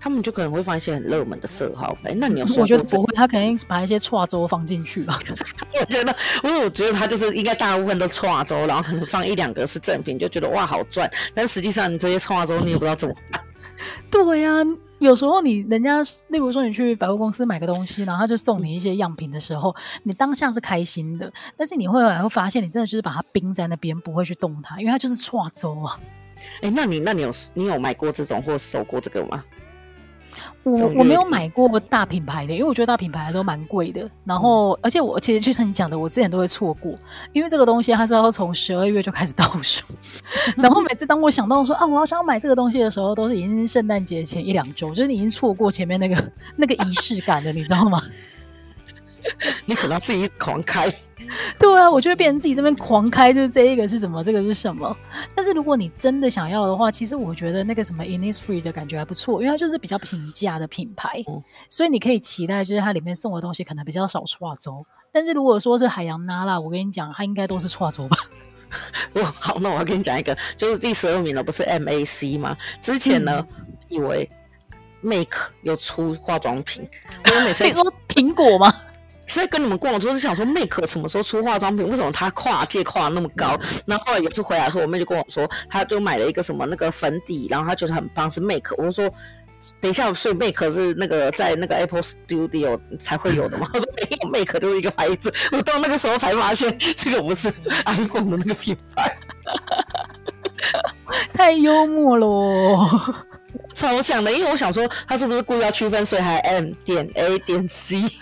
[0.00, 1.96] 他们就可能会放一些很热门的色号。
[2.04, 5.18] 哎，那你要说，我觉得不会，他肯定把一些跨州放进去吧。
[5.80, 11.08] 我觉得，因为我觉得他就是应该大部分都跨州，然后可能放一两个是正品，就觉得哇好赚。
[11.34, 13.42] 但实际上你这些跨州你也不知道怎么办。
[14.10, 14.87] 对呀、啊。
[14.98, 25.98] 有时候你人家，例如说你去百货公司买个东西，然后他就送你一些样品的时候，你当下是开心的，但是你会来会发现，你真的就是把它冰在那边，不会去动它，因为它就是错周啊。
[26.62, 29.44] 哎、那你那你有你有买过这种或收过这个吗？
[30.76, 34.08] 我我没有买过大品牌的，因为我觉得大品牌都蛮贵的。
[34.24, 36.98] 然后，嗯、而且我其实就像你讲的，我之前都会错过，
[37.32, 39.84] 因为这个东西它是要从十二月就开始倒数。
[40.56, 48.02] 然后每次当我想到说啊，我好想要买这个东西的时候，都是已经圣诞节前一两周，就是你已经错过前面那个那个仪式感了，你知道吗？
[49.66, 50.92] 你可能要自己狂开。
[51.58, 54.96] 对啊，我就会变成自己这边狂开，就是这一个是什么，这个是什么。
[55.34, 64.78] 但是如果你真的想要的话，其实我觉得那个什么 Innisfree 的感觉还不错，因为它就是比较平价的品牌，嗯、所以你可以期待就是它里面送的东西可能比较少化妆。
[65.12, 68.16] 但是如果说是海洋娜拉，我跟你讲，它应该都是化妆吧。
[69.14, 72.56] 哦，好，那我要跟你讲一个，就是第十二名了，不是 MAC 吗？
[72.80, 74.28] 之前呢，嗯、以为
[75.00, 76.86] Make 有出化妆品，
[77.34, 78.74] 我每次你说苹果吗？
[79.34, 81.88] 在跟你们逛，我就是想说，Make 什么时候出化妆品？
[81.88, 83.58] 为什么他跨界跨那么高？
[83.86, 88.74] 然后后来有次回来的时候，我妹就跟我说，她就买了一个什么那个粉底，然后她觉得很棒，是 Make。
[88.76, 89.08] 我就说，
[89.80, 93.68] 等一下，所以 Make 是那个在那个 Apple Studio 才会有的吗？
[93.74, 95.32] 我说没有，Make 就是一个牌子。
[95.52, 97.52] 我到那个时候才发现，这个不是
[97.86, 99.18] iPhone 的那个品牌。
[101.32, 103.14] 太幽默了哦。
[103.78, 108.02] 超像的，因为我想说他是不是故意要区分，所以还 M 点 A 点 C。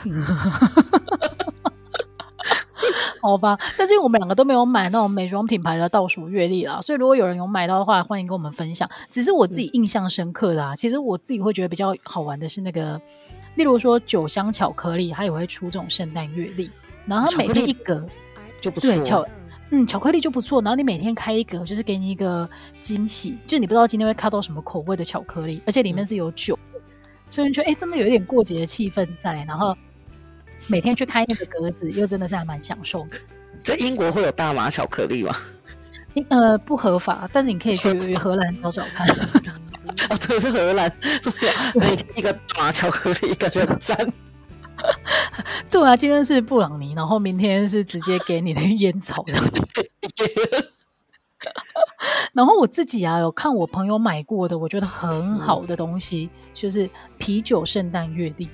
[3.23, 8.89] 好吧，但是因为我们两个都没有买那种美妆品牌的倒数月历啦，所以如果有人有买到的话，欢迎跟我们分享。
[9.11, 13.01] 只是我自己印象深刻的啊，嗯、其实我自己会觉得比较好玩的是那个，
[13.57, 16.71] 例如说酒香巧克力，它也会出这种圣诞月历，
[17.07, 18.07] 然后它每天一格
[18.61, 19.27] 就不错，对巧
[19.71, 22.49] 嗯巧克力就不错，然后你每天开一格，就是给你一个
[22.79, 26.81] 惊喜，就你不知道今天会开到什么口味的巧克力，而且里面是有酒，嗯、
[27.31, 29.77] 所以你觉得哎，真的有一点过节的气氛在，然后。
[30.69, 33.19] 每天去开那个格子，又真的是还蛮享受的。
[33.63, 35.37] 在英国会有大麻巧克力吗？
[36.31, 39.07] 呃，不合法，但是你可以去荷兰找找看。
[40.09, 40.91] 哦，这是荷兰，
[41.77, 43.99] 每天一个大麻巧克力，感觉很赞。
[45.71, 49.45] 对啊，今天是布朗尼，然后明天是直接给你的烟草这样。
[52.33, 58.49] 然后我自己啊，有看我朋友买过的，我觉得很好的东西，嗯、就是啤酒圣诞月历。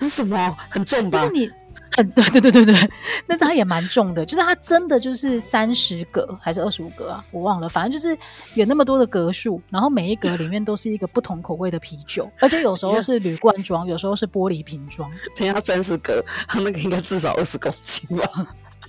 [0.00, 1.18] 是什么很重吧？
[1.18, 1.50] 就是你
[1.96, 2.90] 很对对对对对，
[3.26, 4.24] 但是它也蛮重的。
[4.26, 7.24] 就是它真的就是三十格还是二十五格啊？
[7.30, 8.16] 我忘了，反正就是
[8.54, 15.10] 有那么多的格数，然后每一格里面都是一个不同口味的啤酒，而且有时候是铝罐装，有时候是玻璃瓶装。
[15.36, 18.24] 等下三十格，它那个应该至少二十公斤吧？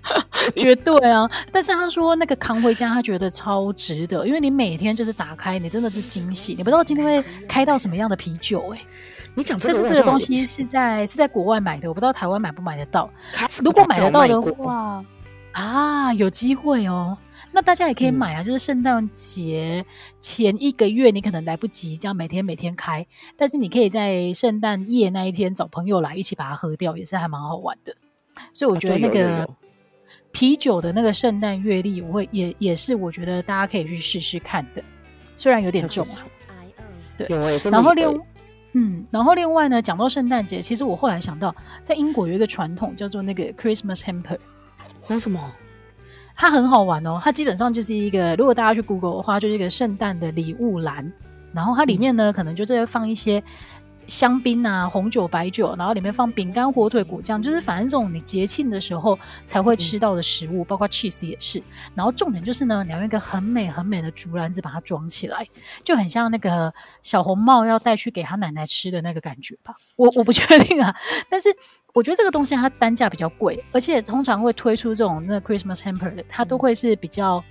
[0.56, 1.28] 绝对啊！
[1.52, 8.86] 但是他说那个扛回家，他觉得超值得，因为你每天就是打开，你真的是惊喜，你不知道今天会开到什么样的啤酒哎、欸。
[9.36, 13.10] 你讲这个，但是这个东西是在是在国外买的，我不知道台湾买不买得到。
[13.64, 15.04] 如果买得到的话，
[15.52, 17.18] 啊，有机会哦。
[17.52, 19.86] 那大家也可以买啊，嗯、就是圣诞节
[20.20, 23.06] 前一个月，你可能来不及这样每天每天开，
[23.38, 27.96] 但是你可以在圣诞夜那一天找朋友来一起把它喝掉，也是还蛮好玩的。
[28.54, 29.48] 所以我觉得那个
[30.32, 34.84] 啤酒的那个圣诞月历，我会也也是我觉得大家可以去试试看的，
[35.36, 36.24] 虽然有点重啊。
[37.18, 37.28] 对，
[37.70, 38.22] 然后另。
[38.78, 44.38] 嗯，然后另外呢，讲到圣诞节，其实我后来想到，在英国有一个传统叫做那个 Christmas hamper，
[45.08, 45.40] 那什么？
[46.36, 51.10] 它很好玩哦，它基本上就是一个，如果大家去 Google 的话，就是一个圣诞的礼物栏，
[51.54, 53.42] 然后它里面呢，嗯、可能就是会放一些。
[54.08, 61.62] 香槟啊，红酒、白酒，然后里面放饼干、火腿、果酱，就是反正这种你节庆的时候才会吃到的食物，包括 cheese 也是。
[61.94, 65.48] 然后重点就是呢，你要用一个很美很美的竹篮子把它装起来，
[65.84, 69.76] 就很像那个小红帽要带去给他奶奶吃的那个感觉吧。
[69.96, 70.96] 我我不确定啊，
[71.30, 71.50] 但是
[71.94, 77.44] 我觉得这个东西它单价比较贵，而且通常会推出这种那 Christmas hamper 的，它都会是比较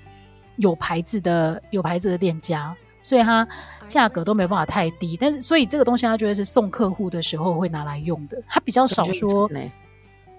[0.57, 2.77] 有牌子的、有牌子的店家。
[3.05, 3.47] 所以它
[3.87, 9.49] 价格都没办法太低，但是所以这个东西他觉得是送客户的时候会拿来用的，他比较少说，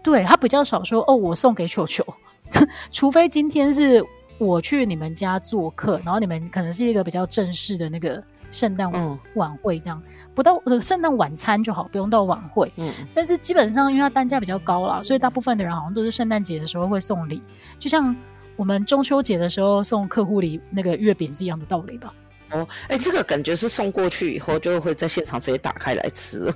[0.04, 2.04] 对，他比较少说哦，我送给球球，
[2.92, 4.04] 除非今天是
[4.40, 8.92] 我去你们家做客，然后你们可能是一个比较正式的那个圣诞
[9.36, 10.02] 晚会这样，
[10.34, 12.72] 不到圣诞晚餐就好，不用到晚会。
[12.78, 17.42] 嗯，但是基本上因为它单价比较高啦，所以大部分的人好像都是圣诞节的时候会送礼，
[17.78, 18.16] 就像
[18.56, 22.14] 我们中秋节的时候送客户礼那个月饼是一样的道理吧。
[22.56, 26.54] 哦，哎，这个感觉是送过去以后就会在现场直接打开来吃，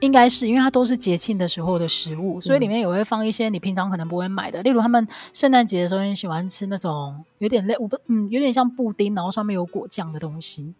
[0.00, 10.74] 应该是因为它都是节庆的时候的食物，所以里面也会放一些你平常可能不会买的，嗯、例如他们圣诞节的时候很喜欢吃那种有点类，我不嗯，有点像布丁，然后上面有果酱的东西。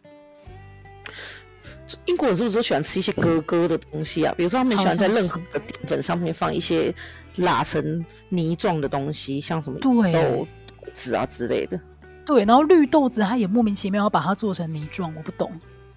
[2.04, 4.34] 英国人是不是都喜欢吃一些咯咯的东西啊？
[4.36, 6.92] 比如说他们喜欢在任何的淀粉上面放一些
[7.36, 10.46] 拉成泥状的东西，像什么豆
[10.92, 11.80] 子啊之类的。
[12.26, 15.50] 对，然后绿豆子它也莫名其妙要把它做成泥状，我不懂，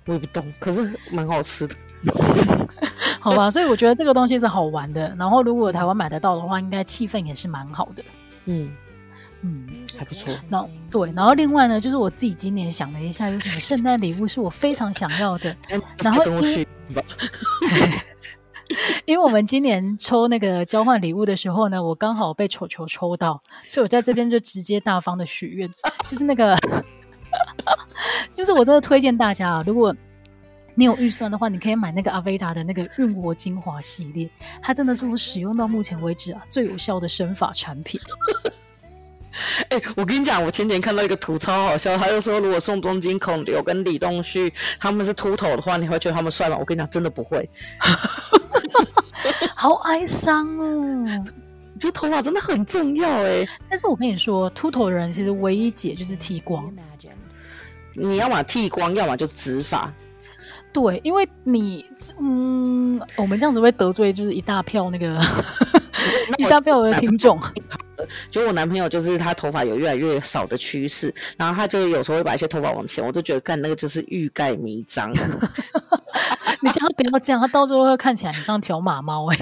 [0.05, 1.75] 我也不懂，可是蛮好吃的，
[3.19, 3.49] 好吧？
[3.49, 5.13] 所以我觉得这个东西是好玩的。
[5.17, 8.03] 然后如果台湾买得到的话，应该气氛也是蛮好的。
[8.45, 8.71] 嗯
[9.41, 10.33] 嗯，还不错。
[10.47, 15.55] 那对，然后另外呢，就是我自己今年想了一下，有什么圣诞礼物是我非常想要的，
[15.97, 16.23] 然后。
[19.05, 25.67] 因为我们今年抽那个交换礼物的时候呢，我刚好被球球抽到，所以我在这边就直接大方的许愿，
[26.05, 26.55] 就是那个，
[28.35, 29.95] 就是我真的推荐大家啊，如果
[30.75, 34.29] 你有预算的话，你可以买那个阿维达的那个润活精华系列，
[34.61, 37.99] 它真的是我使用到目前为止啊最有效的生发产品。
[39.69, 46.57] 哎、欸，我跟你讲，我前年看到一个图超好笑，他就说如果宋仲基、孔刘跟李栋旭他们是秃头的话，你会觉得他们帅吗？
[46.59, 47.49] 我跟你讲，真的不会。
[49.55, 51.23] 好哀伤哦，
[51.79, 53.45] 这头发真的很重要哎。
[53.69, 56.71] 但是我跟你说，秃头的人其实唯一解就是剃光。
[57.93, 59.91] 你要么剃光，要么就直发。
[60.71, 61.83] 对，因为你，
[62.19, 65.19] 嗯，我们这样子会得罪就是一大票那个
[66.37, 67.37] 一大票的听众。
[68.31, 75.11] 就我男朋友，就是他头发有越来越少的趋势，然后他就有时候会把一些头发往前，我就觉得干那个就是欲盖弥彰。
[76.61, 79.37] 你叫他不要这样，他到最后会看起来很像条马猫哎。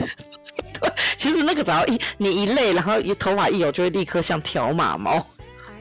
[1.18, 5.26] 其实那个只要一你一累，然后一头发一油，就会立刻像条马猫。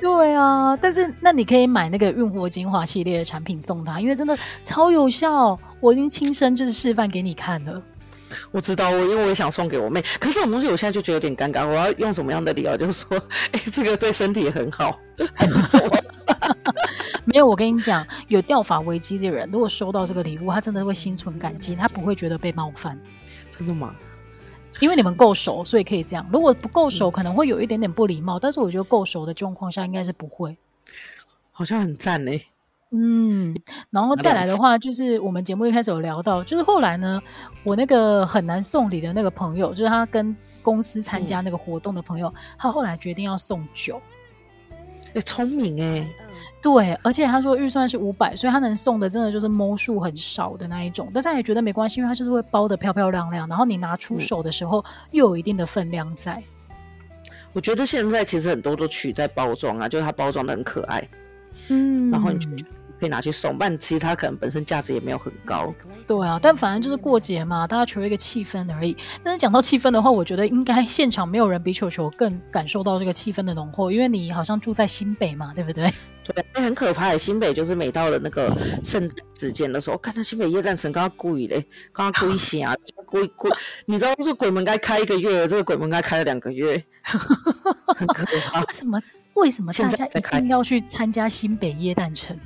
[0.00, 7.82] 对啊，但是那你可以买那个韵活精华系列的产品送他，因为真的超有效，我已经亲身就是示范给你看了。
[8.50, 12.76] 我知道，我因为我也想送给我妹，可是这种东西我现在就觉得有点尴尬，我要用什么样的理由？
[12.76, 13.16] 就是说，
[13.52, 14.98] 哎，这个对身体也很好，
[15.34, 15.98] 还是什么？
[17.24, 22.98] 没有，我跟你讲，有掉发危机的人，如果收到这个礼物，他真的会心存感激，他不会觉得被冒犯。
[23.56, 23.94] 真的吗？
[24.80, 26.28] 因为你们够熟，所以可以这样。
[26.30, 28.38] 如果不够熟，可能会有一点点不礼貌。
[28.38, 30.56] 但是我觉得够熟的状况下，应该是不会。
[31.50, 32.32] 好像很赞呢。
[32.92, 33.54] 嗯，
[33.90, 37.20] 然后再来的话，就是我们节目一开始有聊到，就是后来呢，
[37.64, 44.00] 我那个很难送礼的那个朋友，就是他跟公司参加那个活动的朋友，他后来决定要送酒。
[45.14, 46.06] 哎，聪明哎。
[46.62, 56.42] 对，而且他说预算是五百，所以他能送的真的就是猫数很少的那一种，但是他也觉得没关系，因为他就是会包的漂漂亮亮，然后你拿出手的时候又有一定的分量在。
[57.52, 61.08] 我觉得现在其实很多都取在包装啊，就是它包装的很可爱，
[61.68, 62.64] 嗯，然后你就
[62.98, 65.74] 可以拿去送，但其实它可能本身价值也没有很高。
[66.06, 68.96] 对啊，但反正就是过节嘛，大家求一个气氛而已。
[69.22, 75.92] 但是讲到气氛的话，我觉得应该现场没有人比球球更感受到这个气氛的浓厚，因为你好像住在新北嘛，对不对？
[76.24, 77.16] 对，那很可怕。
[77.16, 78.50] 新北就是每到了那个
[78.82, 83.52] 圣诞时间的时候，看到新北耶诞城刚刚故意嘞，刚刚故意写啊，故意故意，
[83.86, 86.82] 你知道这个鬼门该开一个月，这个鬼门该开了两个月，
[87.94, 88.60] 很可怕。
[88.60, 88.98] 为什么？
[89.36, 92.36] 为什么大家一定要去参加新北耶诞城？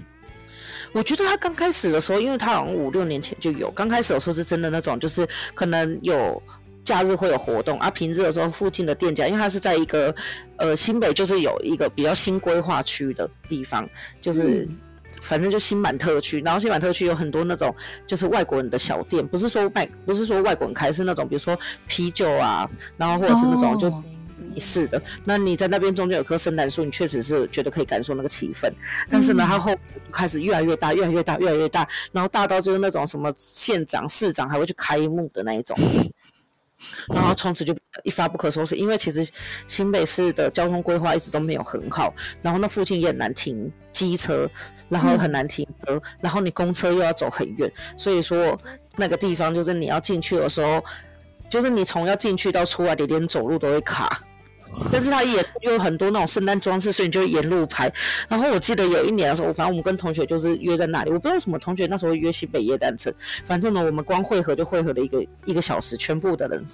[0.93, 6.43] 我觉得他刚开始的时候，因为他好像五六年前就有，刚开始的时候是真的那种，就是可能有。
[6.82, 10.12] 假日会有活动啊，平日的时候附近的店家，因为它是在一个
[10.57, 13.88] 呃新北，就是有一个比较新规划区的地方，
[14.20, 14.76] 就是、嗯、
[15.20, 17.72] 反正就新满特区，然后新满特区有很多那种
[18.07, 24.16] 就是外国人的小店，不是说卖，不是说外国人开，是那种比如说啤酒啊，然后或者是那种就美
[24.59, 24.99] 式的。
[24.99, 28.73] 哦、那你在那边中间有棵圣诞树，你确实是觉得可以感受那个气氛。
[29.09, 29.77] 但是呢，它后
[30.11, 35.77] 开始越来越大，越来越大，越来越大，然后大到就是那种什么县长、市长还会去开幕的那一种。
[37.09, 39.29] 然后从此就一发不可收拾，因为其实
[39.69, 44.49] 新北市的交通规划一直都没有很好，然后那附近也很难停机车，
[44.89, 48.59] 然后很难停车，嗯、然后你公车又要走很远，所以说
[48.97, 50.83] 那个地方就是你要进去的时候，
[51.51, 54.23] 就是你从要进去到出来，你连走路都会卡。
[54.93, 57.93] 但是它也有很多那种圣诞装饰，所以你就沿路拍。
[58.29, 63.12] 然后我记得有一年的时候，反正我们跟同学就是约在那里，我不知道什么同学那时候约新北耶诞城。
[63.45, 66.64] 反正呢，我们光汇合就汇合了一个一个小时，全部的人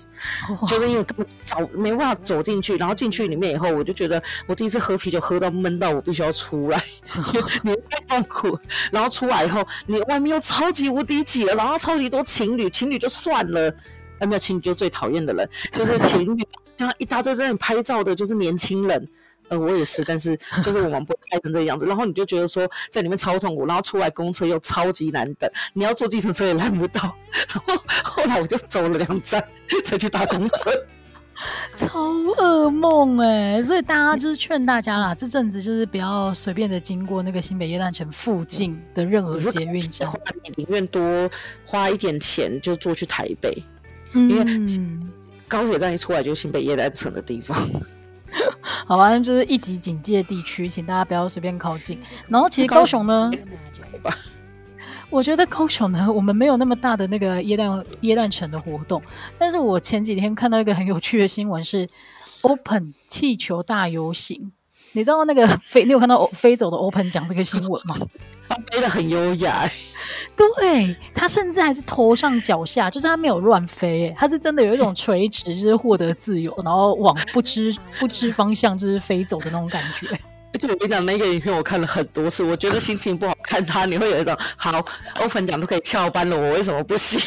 [0.68, 2.76] 就是因为根本找没办法走进去。
[2.76, 6.82] 然后进去里面以后，我就觉得我第一次喝啤酒喝到闷到我必须要出来，
[7.62, 8.58] 你太痛苦。
[8.90, 13.72] 然后出来以后，你外面又超级无敌挤了，然后超级多情侣，情侣就算了，
[14.20, 16.42] 有没有情侣就最讨厌的人就是情侣。
[16.76, 19.08] 像一大堆在那里拍照的，就是年轻人，
[19.48, 21.86] 呃，我也是，但是就是我们不会拍成这个样子。
[21.86, 27.16] 然后你就觉得说在里面超痛苦，然后出来公车又超级难等，你要坐计程车也拦不到。
[27.48, 29.42] 然后后来我就走了两站
[29.86, 30.70] 才去搭公车，
[31.74, 33.62] 超噩梦哎！
[33.62, 40.06] 所以大家就是劝大家啦，这阵子就是不要随便的经过那个新北夜诞城附近的任何捷运站，
[40.44, 41.30] 你宁愿多
[41.64, 43.62] 花一点钱就坐去台北，
[44.16, 45.06] 嗯、因为。
[45.48, 47.56] 高铁站一出来就是新北耶诞城的地方，
[48.84, 51.96] 好吧，就是一级警戒地区，请大家不要随便靠近。
[52.26, 53.30] 然后其实高雄呢，
[55.08, 59.00] 我觉得高雄呢，我们没有那么大的那个耶诞耶诞城的活动，
[59.38, 61.88] 但是我前几天看到一个很有趣的新闻是
[62.40, 64.50] Open 气球大游行，
[64.94, 67.96] 你知道那个飞，你有看到飞走的 Open 讲这个新闻吗？
[68.48, 69.70] 他飞得很优雅，
[70.36, 80.08] 对，他甚至还是头上脚下，就是他没有乱飞，他是真的有一种垂直，就是获得自由，然后往不知不知方向就是飞走的那种感觉。
[80.52, 84.84] 而且我跟你讲，那个影片我看了很多次，我觉得心情不好看他，你会有一种好
[85.20, 87.20] 欧粉讲都可以翘班了，我为什么不行？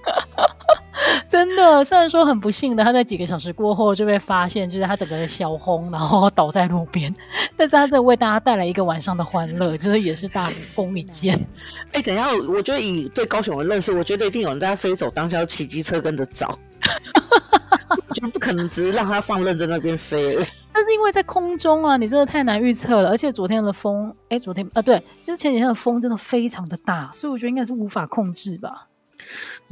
[1.28, 7.12] 真的，虽然说很不幸的，他在几个小时过后就被发现，就是他整个小红，然后倒在路边。
[7.56, 11.34] 但是他这为大家带来一个晚上的欢乐，就是也是大功一件。
[11.92, 16.50] 哎、欸，等一下，我觉得以对高雄的认识，我觉得一定有人在他飞走当下要骑机车跟着找，
[18.14, 20.36] 就不可能只是让他放任在那边飞。
[20.72, 28.86] 但是因为在空中啊，你真的太难预测了，而且昨天的风，哎、欸，昨天啊，对，就是前几天的风真的非常的大，所以我觉得应该是无法控制吧。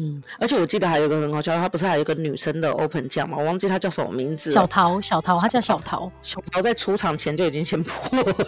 [0.00, 3.36] 嗯，而且我记得还有一个很好笑，他不是还有一个女生的 open 奖吗？
[3.36, 4.50] 我忘记她叫什么名字。
[4.52, 6.10] 小桃，小桃，她叫小桃。
[6.22, 8.34] 小桃在出场前就已经先破了。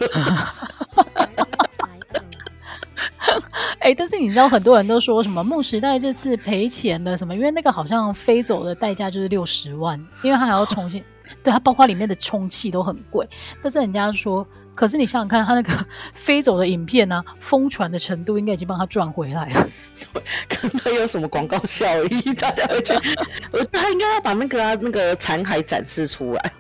[3.81, 7.35] 哎，但是你知道很多人都说什么梦时代这次赔钱的什么？
[7.35, 11.03] 因为那个好像飞走的代价就是六十万，因为他还要重新，
[11.43, 13.27] 对，他包括里面的充气都很贵。
[13.63, 14.47] 但是人家说，
[14.81, 19.69] 可是你想想看，他那个 飞走的影片呢、啊，疯传的程度应该已经帮他赚回来了。
[20.49, 22.33] 可能他有什么广告效益？
[22.33, 22.65] 大家
[23.93, 26.53] 应该要把那个、啊、那个残骸展示出来。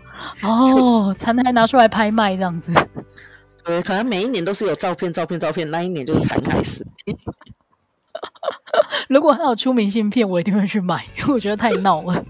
[0.43, 2.71] 哦，残骸拿出来拍卖这样子。
[3.65, 7.17] 对，可能每一年都是有照片，照片，照片，那一年就是残骸实体。
[9.09, 12.23] 如果他有出明信片，我一定会去买，因为我觉得太闹了。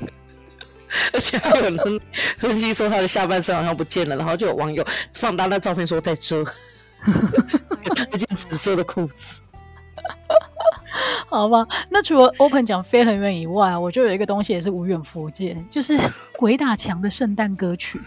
[1.13, 1.77] 而且还有人
[2.39, 6.45] 分析说他的下半身好像不见了，然后就有网友放大那照片说在遮，
[8.13, 9.43] 一件紫色的裤子。
[11.29, 15.99] 好吧，那除了 Open 讲飞很远以外，我就有一个东西也是无远弗届，就是
[16.37, 18.01] 鬼打墙的圣诞歌曲。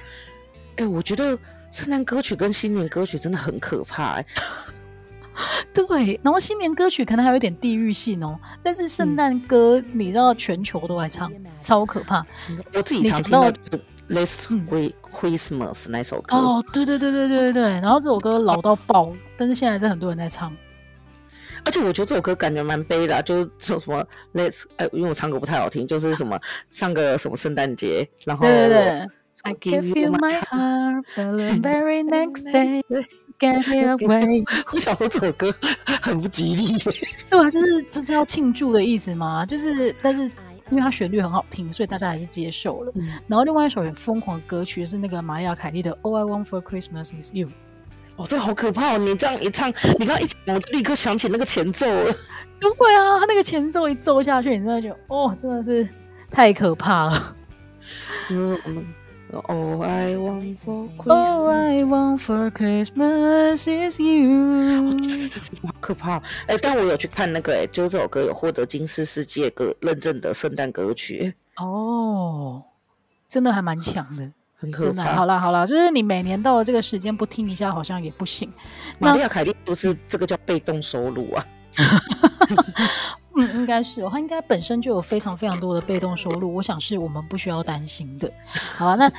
[0.78, 1.38] 哎、欸，我觉得。
[1.72, 4.26] 圣诞歌曲跟新年歌曲真的很可怕，欸，
[5.74, 6.20] 对。
[6.24, 12.26] 然后新年歌曲可能还有点地域性哦，但是圣诞歌你知道全球都在唱，嗯、超可怕。
[12.74, 13.52] 我自己常听到
[14.10, 14.48] 《Last
[15.12, 16.36] Christmas》那首歌。
[16.36, 17.64] 哦，对对对对对对对。
[17.64, 20.56] 然后这首歌老到爆，但是现在还是很多人在唱。
[21.66, 26.38] 而且我觉得这首歌感觉蛮悲的，啊，就是说什么 Let's，哎，因为我唱歌不太好听，就是什么
[26.70, 28.46] 上个什么圣诞节，然后。
[28.46, 29.08] 对对对
[29.46, 32.82] I give you my heart, but the very next day,
[33.38, 34.46] get me away。
[34.74, 35.54] 我想说这首歌
[36.02, 36.78] 很不吉利。
[37.30, 40.22] 对啊，就是这是要庆祝的意思嘛，就是但是
[40.70, 42.92] 因为它旋律很好听，所以大家还是接受了。
[42.96, 47.48] 嗯、然后另外一首很疯狂的歌曲是那个玛丽亚凯莉的《All I Want for Christmas Is You》。
[48.16, 48.98] 哦，这个好可怕哦！
[48.98, 49.68] 你这样一唱，
[50.00, 52.14] 你刚刚一讲，我就立刻想起那个前奏了。
[52.62, 55.86] 不会啊，他那个前奏一奏下去，你真的觉得哦，真的是
[56.32, 57.36] 太可怕了。
[58.30, 58.86] 嗯嗯。
[59.34, 64.92] All I want for Christmas, All I want for Christmas is you。
[65.66, 66.18] 好可怕！
[66.48, 71.34] 哎、欸，但我有去看那个、欸，哎，就这首歌有获得金氏世界歌认证的圣诞歌曲。
[71.58, 72.64] 哦，
[73.28, 75.04] 真的还蛮强的，很可怕。
[75.16, 78.52] 好啦好啦，就是你每年到了这个时间不听一下，好像也不行。
[79.00, 81.46] 玛丽亚凯莉不是这个叫被动收入啊？
[83.36, 88.32] 嗯，应该是哦，他应该本身就有非常非常多的被动收入，我想是我们不需要担心的。
[88.78, 89.12] 好啊，那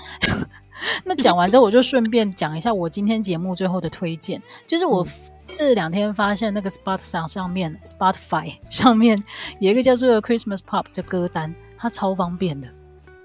[1.05, 5.07] 那讲完之后，我就顺便讲一下我今天节目最后的推荐，就是我
[5.47, 9.23] 这两天发现那个 Spotify 上面，Spotify 上面
[9.59, 12.69] 有一个叫做 Christmas Pop 的歌单，它超方便的。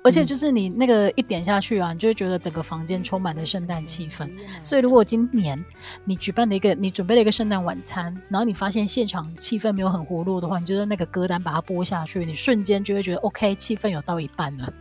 [0.04, 4.30] 而且就是你那个一点下去啊，你就会觉得整个房间充满了圣诞气氛。
[4.64, 5.64] 所以如果今年
[6.06, 14.74] 你举办了一个，你准备了一个圣诞晚餐，然后你发现现场气氛没有很活络的话，你就那个歌单把它播下去，你瞬间就会觉得 OK，气氛有到一半了。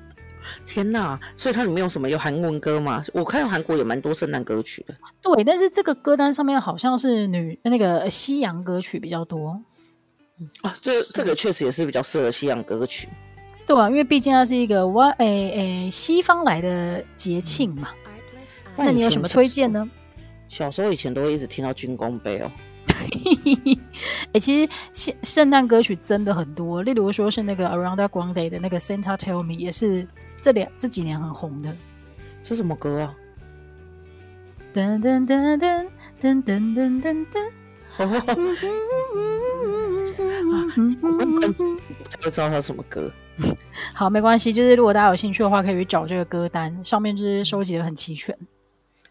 [0.64, 1.18] 天哪！
[1.36, 2.08] 所以它里面有什么？
[2.08, 3.02] 有韩文歌吗？
[3.12, 4.94] 我看韩国有蛮多圣诞歌曲的。
[5.20, 9.60] 对，但是这个歌单上面好像是女那个西洋歌曲比较多。
[10.62, 13.08] 啊，这这个确实也是比较适合西洋歌曲。
[13.68, 17.90] 对啊，因为毕竟它是一个外诶诶西方来的节庆嘛。
[18.78, 19.86] 嗯、那你有什么推荐呢？
[20.48, 22.50] 小时候以前都会一直听到军功杯哦。
[24.32, 30.08] 哎，其实圣圣诞歌曲真的很多，例如说是那个 Around the Grande 的那个 Santa Tell Me，也是
[30.40, 31.76] 这两这几年很红的。
[32.42, 33.14] 这什么歌啊？
[34.72, 35.86] 噔噔噔噔
[36.18, 37.50] 噔噔噔噔噔。
[37.98, 38.06] 才
[42.22, 43.10] 会知道它什么歌。
[43.92, 48.36] 好，没关系，就是如果大家有兴趣的话，可以去找这个歌单，上面就是收集的很齐全。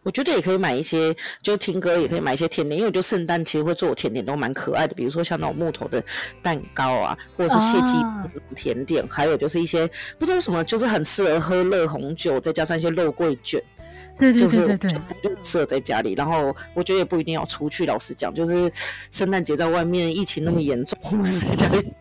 [0.04, 6.02] 我觉得也可以买一些，就听歌也可以买一些甜点，因为我觉得圣诞其实会做甜点都蛮可爱的，比如说像那种木头的
[6.42, 7.94] 蛋糕啊，或者是谢鸡
[8.56, 9.86] 甜点，啊、还有就是一些
[10.18, 13.62] 不知道为什么，就是很适合喝热红酒，再加上一些肉桂卷。
[14.18, 14.92] 对对对对对，
[15.22, 16.14] 就适合在家里。
[16.14, 18.72] 然后我觉得也不一定要出去，老实讲，就是
[19.12, 21.94] 圣诞节在外面疫情那么严重，我们在家里。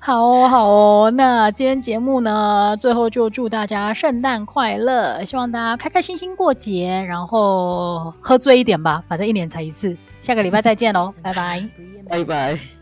[0.00, 9.96] 好哦，好哦，那今天节目呢，最后就祝大家圣诞快乐，希望大家开开心心过节，然后喝醉一点吧，反正一年才一次。
[10.18, 11.68] 下个礼拜再见 喽，拜拜，
[12.08, 12.79] 拜拜。